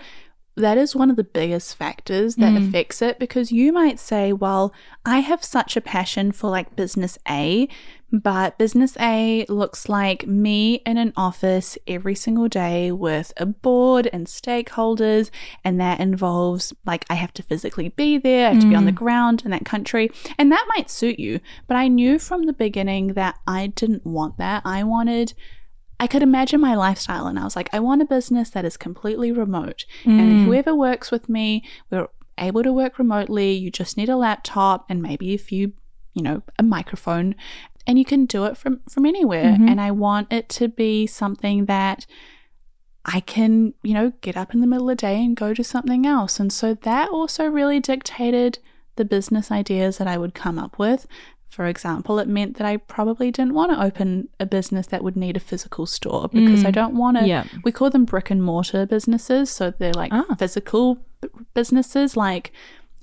[0.56, 2.68] that is one of the biggest factors that mm.
[2.68, 7.18] affects it because you might say, Well, I have such a passion for like business
[7.28, 7.68] A,
[8.12, 14.10] but business A looks like me in an office every single day with a board
[14.12, 15.30] and stakeholders,
[15.64, 18.62] and that involves like I have to physically be there, I have mm.
[18.62, 18.96] to be on the mm.
[18.96, 21.40] ground in that country, and that might suit you.
[21.66, 24.62] But I knew from the beginning that I didn't want that.
[24.66, 25.32] I wanted
[26.00, 28.76] I could imagine my lifestyle and I was like, I want a business that is
[28.76, 29.84] completely remote.
[30.04, 30.20] Mm.
[30.20, 33.52] And whoever works with me, we're able to work remotely.
[33.52, 35.74] You just need a laptop and maybe a few,
[36.14, 37.36] you know, a microphone
[37.86, 39.44] and you can do it from from anywhere.
[39.44, 39.68] Mm-hmm.
[39.68, 42.06] And I want it to be something that
[43.04, 45.64] I can, you know, get up in the middle of the day and go to
[45.64, 46.38] something else.
[46.38, 48.58] And so that also really dictated
[48.96, 51.06] the business ideas that I would come up with.
[51.52, 55.16] For example, it meant that I probably didn't want to open a business that would
[55.16, 56.66] need a physical store because mm.
[56.66, 57.28] I don't want to.
[57.28, 57.44] Yeah.
[57.62, 59.50] We call them brick and mortar businesses.
[59.50, 60.34] So they're like ah.
[60.38, 62.52] physical b- businesses, like,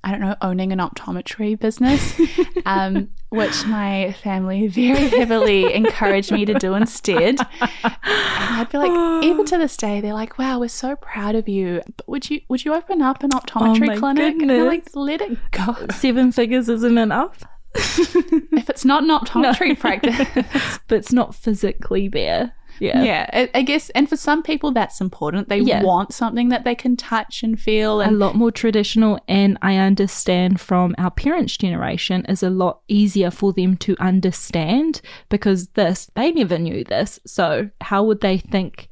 [0.04, 2.20] I don't know, owning an optometry business,
[2.66, 7.38] um, which my family very heavily encouraged me to do instead.
[7.40, 11.48] And I'd be like, even to this day, they're like, "Wow, we're so proud of
[11.48, 11.84] you.
[11.98, 15.76] But would you would you open up an optometry oh clinic?" Like, "Let it go.
[15.92, 17.44] Seven figures isn't enough."
[17.76, 19.76] If it's not an optometry no.
[19.76, 22.54] practice, but it's not physically there.
[22.80, 23.04] Yeah.
[23.04, 23.30] Yeah.
[23.34, 25.50] I, I, guess, and for some people, that's important.
[25.50, 25.84] They yeah.
[25.84, 28.02] want something that they can touch and feel.
[28.02, 29.20] And- a lot more traditional.
[29.28, 35.02] And I understand from our parents' generation is a lot easier for them to understand
[35.28, 37.20] because this, they never knew this.
[37.26, 38.88] So how would they think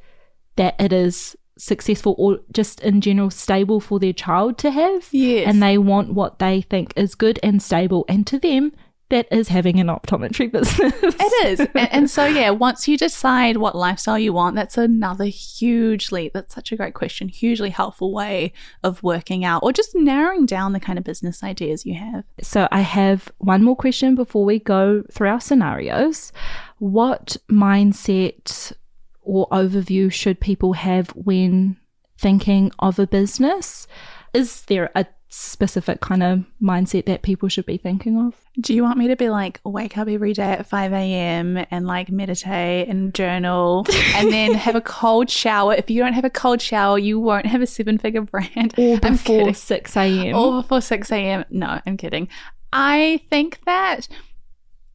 [0.58, 5.08] that it is successful or just in general stable for their child to have.
[5.12, 5.48] Yes.
[5.48, 8.06] And they want what they think is good and stable.
[8.08, 8.72] And to them,
[9.10, 10.94] that is having an optometry business.
[11.02, 11.60] It is.
[11.76, 16.54] and, and so, yeah, once you decide what lifestyle you want, that's another hugely, that's
[16.54, 20.80] such a great question, hugely helpful way of working out or just narrowing down the
[20.80, 22.26] kind of business ideas you have.
[22.42, 26.34] So I have one more question before we go through our scenarios.
[26.80, 28.74] What mindset
[29.28, 31.78] or overview should people have when
[32.18, 33.88] thinking of a business?
[34.34, 38.34] Is there a specific kind of mindset that people should be thinking of?
[38.60, 41.66] Do you want me to be like, wake up every day at 5 a.m.
[41.70, 43.86] and like meditate and journal
[44.16, 45.74] and then have a cold shower?
[45.74, 48.74] If you don't have a cold shower, you won't have a seven figure brand.
[48.78, 50.36] Or before 6 a.m.
[50.36, 51.46] Or before 6 a.m.
[51.50, 52.30] No, I'm kidding.
[52.72, 54.08] I think that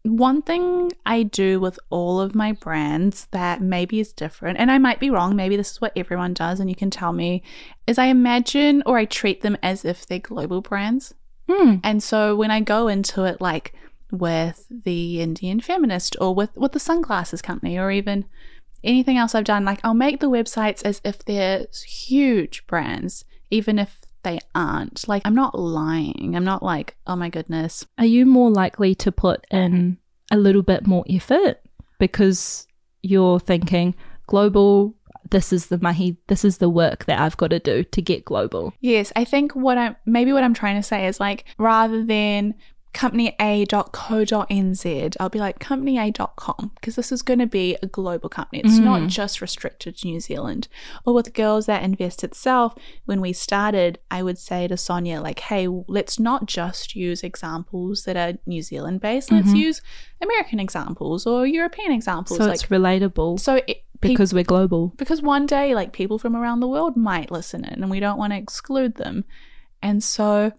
[0.05, 4.79] one thing I do with all of my brands that maybe is different, and I
[4.79, 7.43] might be wrong, maybe this is what everyone does, and you can tell me,
[7.87, 11.15] is I imagine or I treat them as if they're global brands.
[11.49, 11.77] Hmm.
[11.85, 13.75] And so when I go into it, like
[14.11, 18.25] with the Indian Feminist or with, with the Sunglasses Company or even
[18.83, 23.79] anything else I've done, like I'll make the websites as if they're huge brands, even
[23.79, 25.07] if they aren't.
[25.09, 26.35] Like I'm not lying.
[26.37, 27.87] I'm not like, oh my goodness.
[27.99, 29.99] Are you more likely to put in
[30.31, 31.61] a little bit more effort
[31.99, 32.67] because
[33.03, 33.95] you're thinking
[34.27, 34.95] global?
[35.31, 38.25] This is the mahi, this is the work that I've got to do to get
[38.25, 38.75] global.
[38.81, 42.55] Yes, I think what I'm maybe what I'm trying to say is like rather than
[42.95, 48.61] companya.co.nz, I'll be like companya.com because this is going to be a global company.
[48.63, 49.09] It's not mm.
[49.09, 50.69] just restricted to New Zealand.
[51.05, 52.75] Or with Girls That Invest itself,
[53.07, 58.05] when we started, I would say to Sonia, like, hey, let's not just use examples
[58.05, 59.33] that are New Zealand based.
[59.33, 59.57] Let's mm-hmm.
[59.57, 59.83] use
[60.21, 62.39] American examples or European examples.
[62.39, 64.93] So like, it's relatable so it, because we're global.
[64.97, 68.19] because one day like people from around the world might listen in and we don't
[68.19, 69.25] want to exclude them
[69.81, 70.53] and so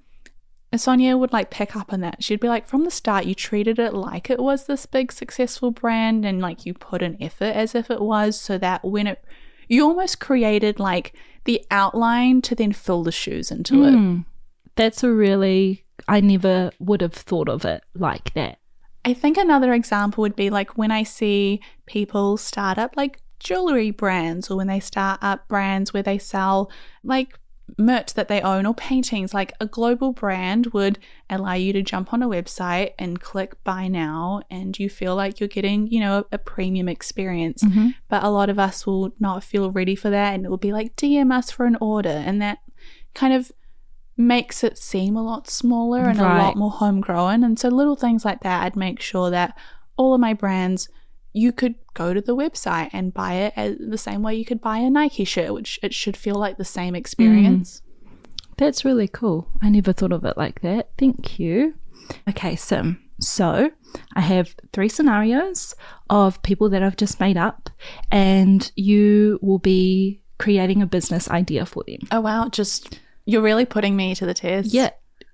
[0.80, 3.80] sonia would like pick up on that she'd be like from the start you treated
[3.80, 7.76] it like it was this big successful brand and like you put an effort as
[7.76, 9.24] if it was so that when it
[9.68, 11.14] you almost created like
[11.46, 14.26] the outline to then fill the shoes into it Mm.
[14.76, 18.58] That's a really, I never would have thought of it like that.
[19.06, 23.92] I think another example would be like when I see people start up like jewelry
[23.92, 26.72] brands or when they start up brands where they sell
[27.04, 27.38] like
[27.78, 29.34] merch that they own or paintings.
[29.34, 31.00] Like a global brand would
[31.30, 35.40] allow you to jump on a website and click buy now, and you feel like
[35.40, 37.64] you're getting, you know, a, premium experience.
[37.64, 37.90] Mm-hmm.
[38.10, 40.74] But a lot of us will not feel ready for that, and it will be
[40.74, 42.60] like DM us for an order, and that
[43.14, 43.52] kind of
[44.16, 47.44] makes it seem a lot smaller and a lot more homegrown.
[47.44, 49.58] And so little things like that, I'd make sure that
[49.98, 50.88] all of my brands,
[51.34, 54.62] you could go to the website and buy it as the same way you could
[54.62, 57.82] buy a Nike shirt, which it should feel like the same experience.
[57.82, 58.18] Mm.
[58.58, 59.48] That's really cool.
[59.62, 60.92] I never thought of it like that.
[60.98, 61.74] Thank you.
[62.30, 63.00] Okay, Sim.
[63.20, 63.72] So
[64.14, 65.76] I have three scenarios
[66.10, 67.70] of people that I've just made up,
[68.12, 72.00] and you will be creating a business idea for them.
[72.12, 74.74] Oh wow, just you're really putting me to the test.
[74.74, 74.92] Yeah,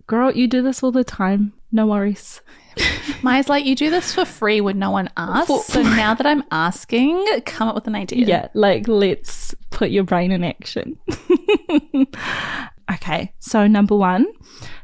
[0.07, 1.53] girl, you do this all the time.
[1.71, 2.41] No worries.
[3.23, 5.65] Maia's like, you do this for free when no one asks.
[5.65, 8.25] So now that I'm asking, come up with an idea.
[8.25, 10.97] Yeah, like let's put your brain in action.
[12.93, 14.25] okay, so number one,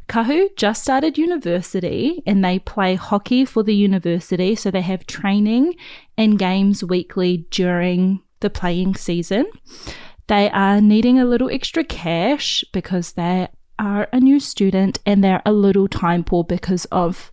[0.07, 4.55] Kahu just started university and they play hockey for the university.
[4.55, 5.75] So they have training
[6.17, 9.45] and games weekly during the playing season.
[10.27, 15.41] They are needing a little extra cash because they are a new student and they're
[15.45, 17.31] a little time poor because of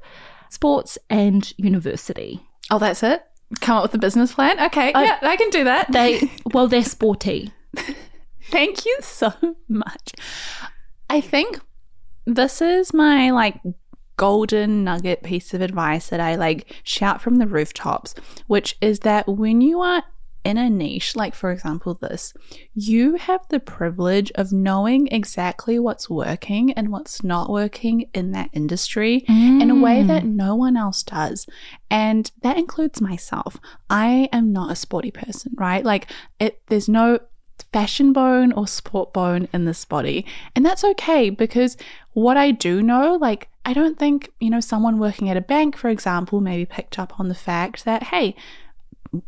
[0.52, 2.40] sports and university.
[2.70, 3.24] Oh, that's it.
[3.60, 4.58] Come up with a business plan.
[4.66, 5.90] Okay, yeah, I can do that.
[5.92, 7.52] They, well, they're sporty.
[8.50, 9.32] Thank you so
[9.68, 10.12] much.
[11.10, 11.60] I think
[12.26, 13.60] this is my like
[14.16, 18.14] golden nugget piece of advice that I like shout from the rooftops,
[18.46, 20.02] which is that when you are
[20.44, 22.34] in a niche, like for example, this,
[22.74, 28.50] you have the privilege of knowing exactly what's working and what's not working in that
[28.52, 30.34] industry in a way that mm.
[30.34, 31.46] no one else does.
[31.90, 33.58] And that includes myself.
[33.88, 35.84] I am not a sporty person, right?
[35.84, 37.20] Like it there's no
[37.72, 40.26] fashion bone or sport bone in this body.
[40.54, 41.76] And that's okay because
[42.12, 45.76] what I do know, like, I don't think, you know, someone working at a bank,
[45.76, 48.34] for example, maybe picked up on the fact that, hey,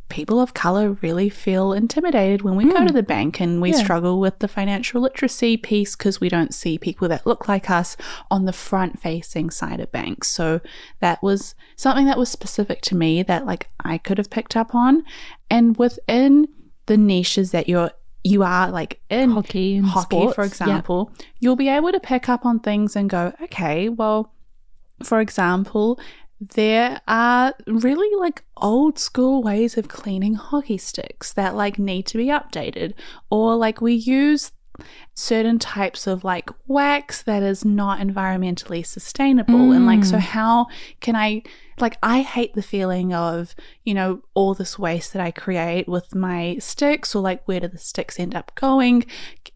[0.09, 2.97] people of color really feel intimidated when we go to hmm.
[2.97, 3.83] the bank and we Yeah.
[3.83, 7.97] struggle with the financial literacy piece because we don't see people that look like us
[8.31, 10.29] on the front facing side of banks.
[10.31, 10.61] So
[11.01, 14.75] that was something that was specific to me that like I could have picked up
[14.75, 15.05] on.
[15.51, 16.49] And within
[16.87, 17.91] the niches that you're
[18.27, 20.49] you are like in Hockey hockey, sports, for yeah.
[20.49, 24.33] example, you'll be able to pick up on things and go, okay, well,
[25.03, 26.01] for example,
[26.41, 32.19] there are really like old school ways of cleaning hockey sticks that like need to
[32.19, 32.95] be updated.
[33.31, 34.53] Or like we use
[35.15, 39.73] certain types of like wax that is not environmentally sustainable.
[39.73, 40.21] And like so mm.
[40.21, 40.67] how
[41.01, 41.43] can i
[41.81, 46.15] like i hate the feeling of you know all this waste that i create with
[46.15, 49.05] my sticks or like where do the sticks end up going?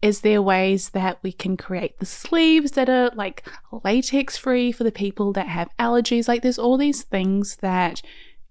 [0.01, 3.45] Is there ways that we can create the sleeves that are like
[3.83, 6.27] latex free for the people that have allergies?
[6.27, 8.01] Like there's all these things that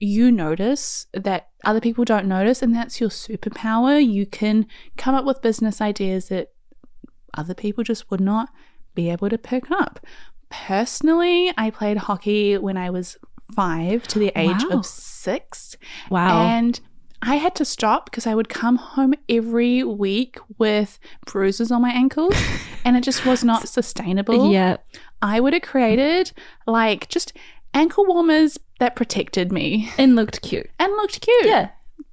[0.01, 4.05] you notice that other people don't notice and that's your superpower.
[4.05, 4.67] You can
[4.97, 6.53] come up with business ideas that
[7.35, 8.49] other people just would not
[8.95, 10.01] be able to pick up.
[10.51, 13.17] Personally, I played hockey when I was
[13.55, 14.79] five to the age Wow.
[14.79, 15.77] of six.
[16.11, 16.43] Wow.
[16.47, 16.79] And
[17.23, 21.91] I had to stop because I would come home every week with bruises on my
[21.91, 22.35] ankles
[22.85, 24.53] and it just was not sustainable.
[24.53, 24.77] yeah.
[25.23, 26.33] I would have created
[26.67, 27.33] like just
[27.75, 30.71] ankle warmers that protected me And looked cute.
[30.79, 31.47] and looked cute.
[31.47, 31.71] Yeah.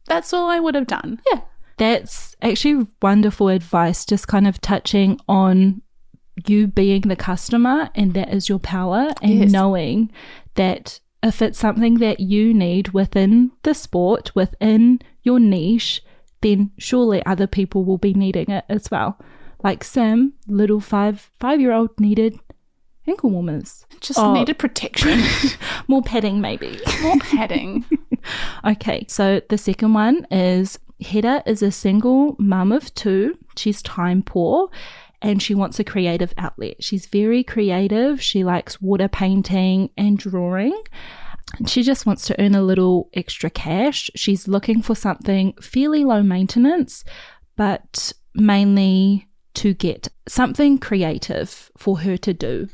[0.07, 1.19] That's all I would have done.
[1.31, 1.41] Yeah.
[1.77, 5.81] That's actually wonderful advice, just kind of touching on
[6.47, 9.51] you being the customer and that is your power and Yes.
[9.51, 10.11] knowing
[10.55, 16.01] that if it's something that you need within the sport, within your niche,
[16.41, 19.17] then surely other people will be needing it as well.
[19.63, 22.37] Like Sim, little five five year old needed
[23.07, 23.85] ankle warmers.
[24.01, 24.33] Just Oh.
[24.33, 25.21] needed protection.
[25.87, 26.79] More padding maybe.
[27.01, 27.85] More padding.
[28.65, 33.37] Okay, so the second one is Hedda is a single mum of two.
[33.55, 34.69] She's time poor
[35.21, 36.83] and she wants a creative outlet.
[36.83, 38.21] She's very creative.
[38.21, 40.79] She likes water painting and drawing.
[41.67, 44.09] She just wants to earn a little extra cash.
[44.15, 47.03] She's looking for something fairly low maintenance,
[47.55, 52.67] but mainly to get something creative for her to do.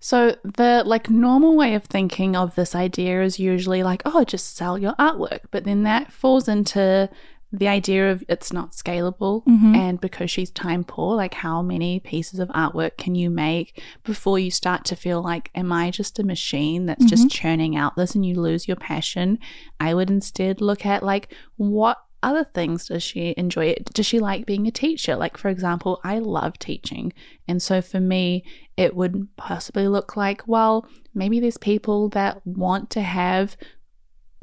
[0.00, 4.56] So the like normal way of thinking of this idea is usually like, oh, just
[4.56, 5.40] sell your artwork.
[5.50, 7.10] But then that falls into
[7.52, 9.44] the idea of it's not scalable.
[9.44, 9.74] Mm-hmm.
[9.74, 14.38] And because she's time poor, like how many pieces of artwork can you make before
[14.38, 17.28] you start to feel like, am I just a machine that's just mm-hmm.
[17.28, 19.38] churning out this and you lose your passion?
[19.80, 23.74] I would instead look at like what other things does she enjoy?
[23.94, 25.16] Does she like being a teacher?
[25.16, 27.12] Like, for example, I love teaching.
[27.46, 28.44] And so for me,
[28.76, 33.56] it would possibly look like, well, maybe there's people that want to have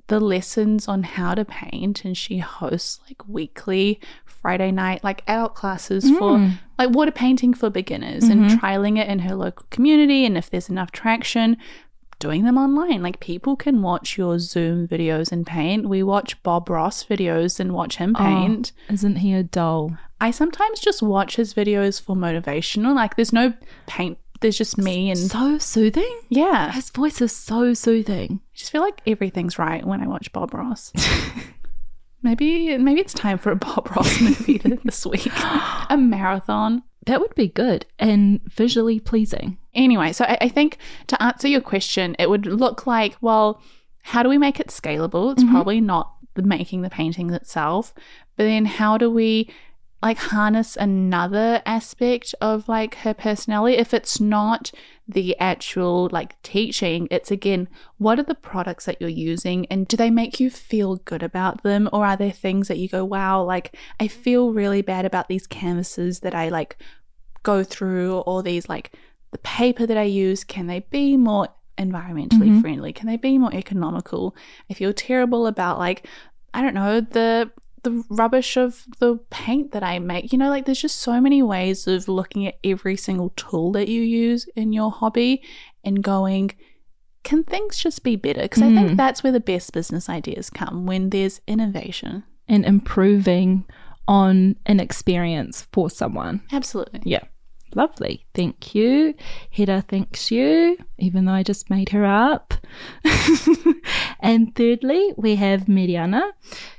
[0.08, 5.56] the lessons on how to paint and she hosts like weekly Friday night like adult
[5.56, 6.54] classes for mm.
[6.78, 8.58] like water painting for beginners and mm-hmm.
[8.58, 11.58] trialing it in her local community and if there's enough traction
[12.20, 13.02] doing them online.
[13.02, 15.88] Like people can watch your zoom videos and paint.
[15.88, 18.72] We watch bob ross videos and watch him oh, paint.
[18.90, 19.98] Isn't he a doll?
[20.22, 22.96] i sometimes just watch his videos for motivational.
[22.96, 23.54] Like there's no
[23.86, 26.20] paint there's just me and So soothing.
[26.30, 28.42] yeah His voice is so soothing.
[28.44, 30.92] I just feel like everything's right when i watch bob ross
[32.22, 35.28] maybe maybe it's time for a bob ross movie this week
[35.90, 39.58] a marathon That would be good and visually pleasing.
[39.76, 40.78] Anyway, so I, I think
[41.08, 43.62] to answer your question, it would look like, well,
[44.02, 45.32] how do we make it scalable?
[45.34, 45.54] It's mm-hmm.
[45.54, 47.94] probably not the making the paintings itself,
[48.38, 49.50] but then how do we
[50.02, 54.72] like harness another aspect of like her personality if it's not
[55.08, 57.68] the actual like teaching it's again
[57.98, 61.64] what are the products that you're using and do they make you feel good about
[61.64, 65.28] them or are there things that you go wow like i feel really bad about
[65.28, 66.78] these canvases that i like
[67.44, 68.92] go through or these like
[69.36, 72.62] the paper that I use, can they be more environmentally mm-hmm.
[72.62, 72.94] friendly?
[72.94, 74.34] Can they be more economical?
[74.70, 76.08] I feel terrible about like,
[76.54, 77.52] I don't know, the
[77.86, 80.34] the rubbish of the paint that I make.
[80.34, 83.88] You know, like there's just so many ways of looking at every single tool that
[83.88, 85.42] you use in your hobby
[85.84, 86.52] and going,
[87.24, 88.42] can things just be better?
[88.42, 88.98] Because I think mm.
[88.98, 92.24] that's where the best business ideas come when there's innovation.
[92.48, 93.66] and improving
[94.08, 96.42] on an experience for someone.
[96.52, 97.02] Absolutely.
[97.04, 97.24] Yeah.
[97.76, 98.26] Lovely.
[98.34, 99.14] Thank you.
[99.52, 102.54] Hedda thanks you, even though I just made her up.
[104.22, 106.32] and thirdly, we have Mariana.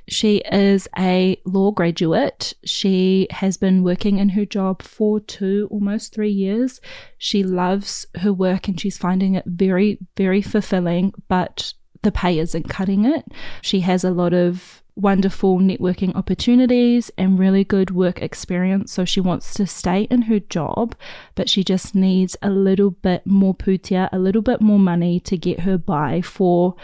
[0.08, 2.54] She is a law graduate.
[2.64, 6.80] She has been working in her job for two, almost three years.
[7.18, 12.70] She loves her work and she's finding it very, very fulfilling, but the pay isn't
[12.70, 13.26] cutting it.
[13.60, 18.92] She has a lot of wonderful networking opportunities and really good work experience.
[18.92, 20.96] So she wants to stay in her job,
[21.34, 25.36] but she just needs a little bit more pūtea, a little bit more money to
[25.36, 26.74] get her by for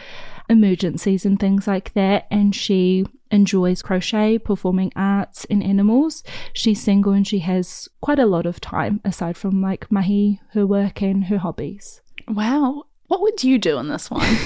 [0.49, 2.27] emergencies and things like that.
[2.31, 6.23] And she enjoys crochet, performing arts, and animals.
[6.53, 10.67] She's single and she has quite a lot of time aside from like mahi, her
[10.67, 12.03] work, and her hobbies.
[12.29, 12.85] Wow.
[13.07, 14.37] What would you do in this one?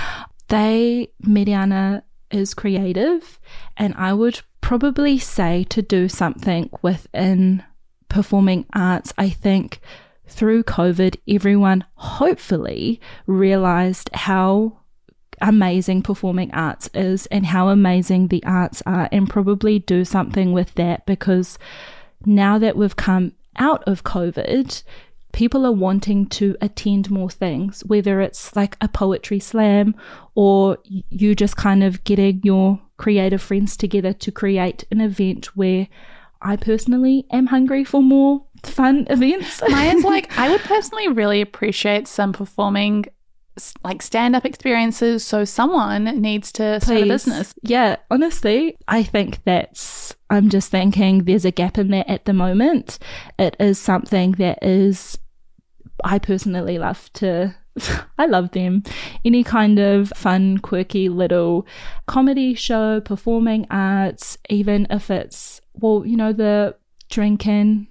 [0.48, 3.38] they, Mediana is creative,
[3.76, 7.62] and I would probably say to do something within
[8.08, 9.12] performing arts.
[9.16, 9.80] I think
[10.26, 14.80] through COVID, everyone hopefully realized how
[15.40, 20.74] amazing performing arts is and how amazing the arts are, and probably do something with
[20.74, 21.58] that because
[22.24, 24.82] now that we've come out of COVID,
[25.36, 29.94] people are wanting to attend more things, whether it's like a poetry slam
[30.34, 35.88] or you just kind of getting your creative friends together to create an event where
[36.40, 39.60] I personally am hungry for more fun events.
[39.68, 43.04] Mine's like, I would personally really appreciate some performing
[43.84, 45.22] like stand up experiences.
[45.22, 47.54] So someone needs to start a business.
[47.60, 52.32] Yeah, honestly, I think that's, I'm just thinking there's a gap in that at the
[52.32, 52.98] moment.
[53.38, 55.18] It is something that is,
[56.04, 57.54] I personally love to
[58.18, 58.82] I love them.
[59.24, 61.66] Any kind of fun, quirky little
[62.06, 66.76] comedy show, performing arts, even if it's, well, you know, the
[67.10, 67.88] drinking,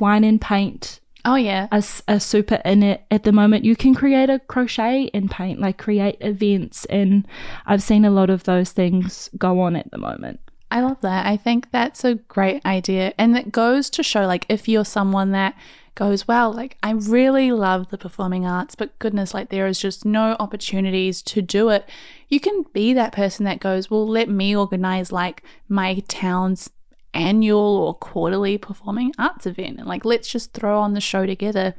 [0.00, 1.00] wine and paint.
[1.24, 1.68] Oh, yeah.
[1.70, 3.64] A, a super in it at the moment.
[3.64, 6.84] You can create a crochet and paint, like create events.
[6.86, 7.26] And
[7.64, 10.40] I've seen a lot of those things go on at the moment.
[10.70, 11.26] I love that.
[11.26, 13.12] I think that's a great idea.
[13.18, 15.54] And it goes to show, like, if you're someone that
[15.94, 20.04] goes, well, like I really love the performing arts, but goodness, like there is just
[20.04, 21.88] no opportunities to do it.
[22.28, 26.70] You can be that person that goes, well, let me organize like my town's
[27.14, 31.74] annual or quarterly performing arts event and like let's just throw on the show together.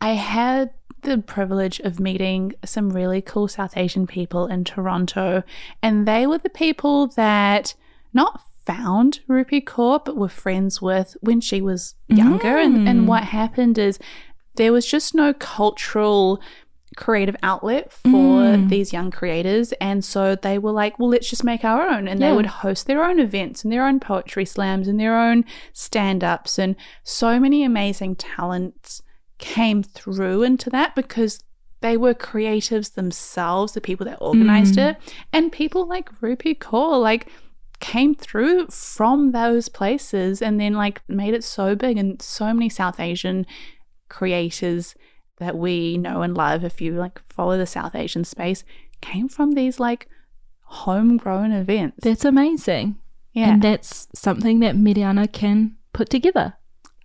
[0.00, 0.70] I had
[1.02, 5.42] the privilege of meeting some really cool South Asian people in Toronto,
[5.82, 7.74] and they were the people that
[8.12, 12.56] not found Rupi Kaur, but were friends with when she was younger.
[12.56, 12.64] Mm.
[12.64, 13.06] And, and mm.
[13.06, 13.98] what happened is
[14.56, 16.40] there was just no cultural
[16.96, 18.68] creative outlet for mm.
[18.68, 19.72] these young creators.
[19.80, 22.08] And so they were like, well, let's just make our own.
[22.08, 22.30] And yeah.
[22.30, 26.24] they would host their own events and their own poetry slams and their own stand
[26.24, 26.58] ups.
[26.58, 29.02] And so many amazing talents
[29.38, 31.40] came through into that because
[31.82, 34.90] they were creatives themselves, the people that organized mm.
[34.90, 34.96] it.
[35.32, 37.28] And people like Rupi Kaur, like,
[37.80, 42.68] came through from those places and then like made it so big and so many
[42.68, 43.46] South Asian
[44.08, 44.94] creators
[45.38, 48.64] that we know and love if you like follow the South Asian space
[49.00, 50.08] came from these like
[50.62, 51.98] homegrown events.
[52.02, 52.96] That's amazing.
[53.32, 53.50] Yeah.
[53.50, 56.54] And that's something that Mediana can put together.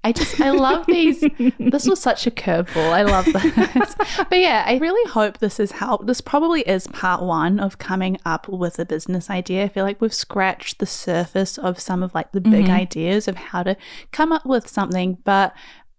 [0.03, 1.23] I just, I love these.
[1.59, 2.91] this was such a curveball.
[2.91, 3.95] I love this.
[4.29, 6.07] but yeah, I really hope this has helped.
[6.07, 9.65] This probably is part one of coming up with a business idea.
[9.65, 12.73] I feel like we've scratched the surface of some of like the big mm-hmm.
[12.73, 13.77] ideas of how to
[14.11, 15.19] come up with something.
[15.23, 15.53] But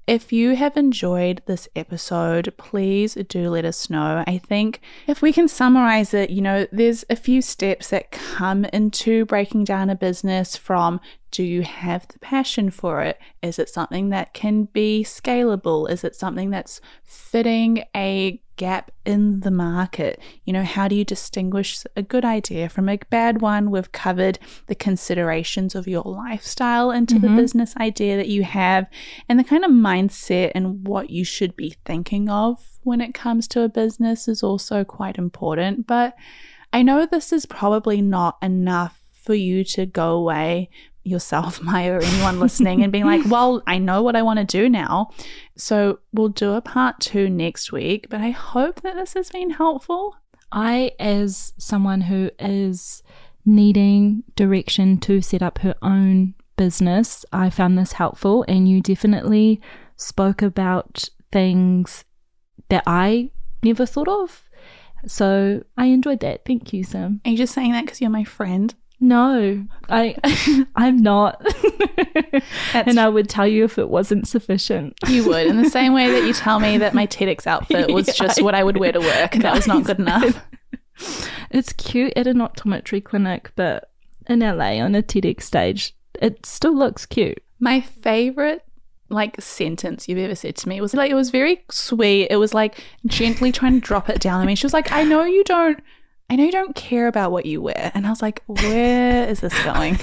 [0.06, 4.24] if you have enjoyed this episode, please do let us know.
[4.26, 8.64] I think if we can summarize it, you know, there's a few steps that come
[8.66, 11.00] into breaking down a business from
[11.32, 13.18] do you have the passion for it?
[13.40, 15.90] Is it something that can be scalable?
[15.90, 20.20] Is it something that's fitting a gap in the market?
[20.44, 23.70] You know, how do you distinguish a good idea from a bad one?
[23.70, 27.34] We've covered the considerations of your lifestyle into mm-hmm.
[27.34, 28.86] the business idea that you have
[29.26, 33.48] and the kind of mindset and what you should be thinking of when it comes
[33.48, 35.86] to a business is also quite important.
[35.86, 36.14] But
[36.74, 40.68] I know this is probably not enough for you to go away
[41.04, 44.44] yourself, Maia, or anyone listening, and being like, well, I know what I want to
[44.44, 45.10] do now.
[45.56, 49.50] So we'll do a part two next week, but I hope that this has been
[49.50, 50.16] helpful.
[50.50, 53.02] I, as someone who is
[53.44, 59.60] needing direction to set up her own business, I found this helpful, and you definitely
[59.96, 62.04] spoke about things
[62.68, 63.30] that I
[63.62, 64.44] never thought of.
[65.06, 66.44] So I enjoyed that.
[66.44, 67.20] Thank you, Sim.
[67.24, 68.74] Are you just saying that because you're my friend?
[69.02, 70.16] No, I
[70.76, 71.44] I'm not.
[72.72, 74.94] and I would tell you if it wasn't sufficient.
[75.08, 78.06] You would, in the same way that you tell me that my TEDx outfit was
[78.06, 80.42] yeah, just what I would wear to work and that was not good enough.
[81.50, 83.90] It's cute at an optometry clinic, but
[84.28, 87.42] in LA on a TEDx stage, it still looks cute.
[87.58, 88.64] My favorite
[89.08, 92.28] like sentence you've ever said to me was like it was very sweet.
[92.30, 94.54] It was like gently trying to drop it down on me.
[94.54, 95.82] She was like, I know you don't
[96.32, 97.92] I know you don't care about what you wear.
[97.94, 99.98] And I was like, where is this going?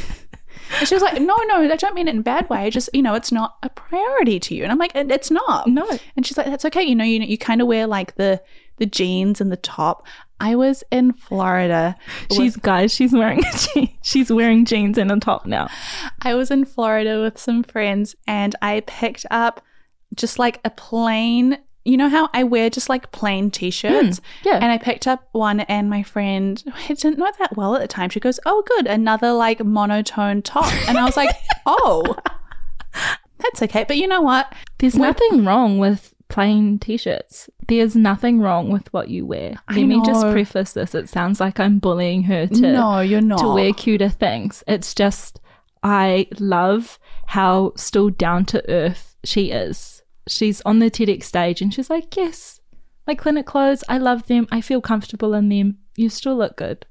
[0.77, 2.69] And she was like, no, no, I don't mean it in a bad way.
[2.69, 4.61] Just, you know, it's not a priority to you.
[4.61, 5.65] And I'm like, it's not.
[5.67, 5.89] No.
[6.15, 6.83] And she's like, that's okay.
[6.83, 8.43] You know, you, you kind of wear like the,
[8.77, 10.05] the jeans and the top.
[10.39, 11.95] I was in Florida.
[12.31, 13.41] She's guys, she's wearing
[14.03, 15.67] she's wearing jeans and a top now.
[16.21, 19.61] I was in Florida with some friends and I picked up
[20.15, 21.57] just like a plain
[21.89, 24.19] you know how I wear just like plain t-shirts?
[24.19, 24.55] Mm, yeah.
[24.61, 27.87] And I picked up one and my friend I didn't know that well at the
[27.87, 28.09] time.
[28.09, 30.71] She goes, Oh good, another like monotone top.
[30.87, 31.35] And I was like,
[31.65, 32.15] Oh
[33.39, 33.85] that's okay.
[33.87, 34.53] But you know what?
[34.79, 37.49] There's When- nothing wrong with plain t-shirts.
[37.67, 39.55] There's nothing wrong with what you wear.
[39.67, 40.93] I Let me just preface this.
[40.93, 43.39] It sounds like I'm bullying her to no, you're not.
[43.39, 44.63] to wear cuter things.
[44.67, 45.39] It's just
[45.81, 50.01] I love how still down to earth she is.
[50.29, 52.61] She's on the TEDx stage and she's like, "Yes,
[53.07, 53.83] my clinic clothes.
[53.89, 54.47] I love them.
[54.51, 55.77] I feel comfortable in them.
[55.95, 56.85] You still look good."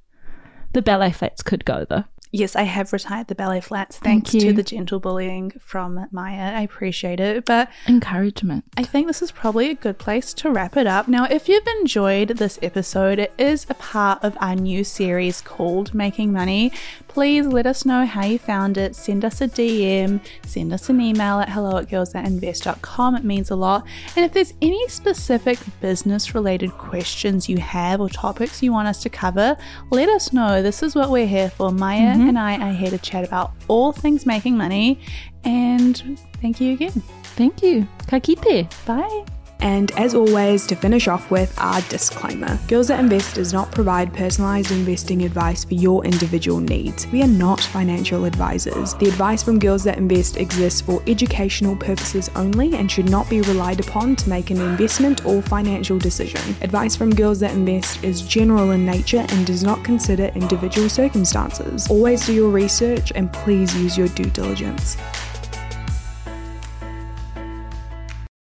[0.72, 2.05] The ballet flats could go though.
[2.30, 6.55] Yes, I have retired the ballet flats Thank thanks to the gentle bullying from Maia.
[6.55, 7.47] I appreciate it.
[7.47, 8.64] But Encouragement.
[8.76, 11.09] I think this is probably a good place to wrap it up.
[11.09, 15.95] Now, if you've enjoyed this episode, it is a part of our new series called
[15.95, 16.70] Making Money.
[17.09, 18.95] Please let us know how you found it.
[18.95, 23.17] Send us a DM, send us an email at hello at girlsthatinvest.com.
[23.17, 23.87] It means a lot.
[24.15, 29.03] And if there's any specific business related questions you have or topics you want us
[29.03, 29.57] to cover,
[29.91, 30.63] let us know.
[30.63, 31.73] This is what we're here for.
[31.73, 32.29] Maia mm-hmm.
[32.29, 35.01] and I are here to chat about all things making money.
[35.45, 37.03] And thank you again.
[37.37, 37.87] Thank you.
[38.07, 38.69] Kakite.
[38.85, 39.38] Bye.
[39.61, 44.13] And as always, to finish off with our disclaimer Girls That Invest does not provide
[44.13, 47.07] personalized investing advice for your individual needs.
[47.09, 48.95] We are not financial advisors.
[48.95, 53.41] The advice from Girls That Invest exists for educational purposes only and should not be
[53.43, 56.43] relied upon to make an investment or financial decision.
[56.63, 61.89] Advice from Girls That Invest is general in nature and does not consider individual circumstances.
[61.91, 64.97] Always do your research and please use your due diligence.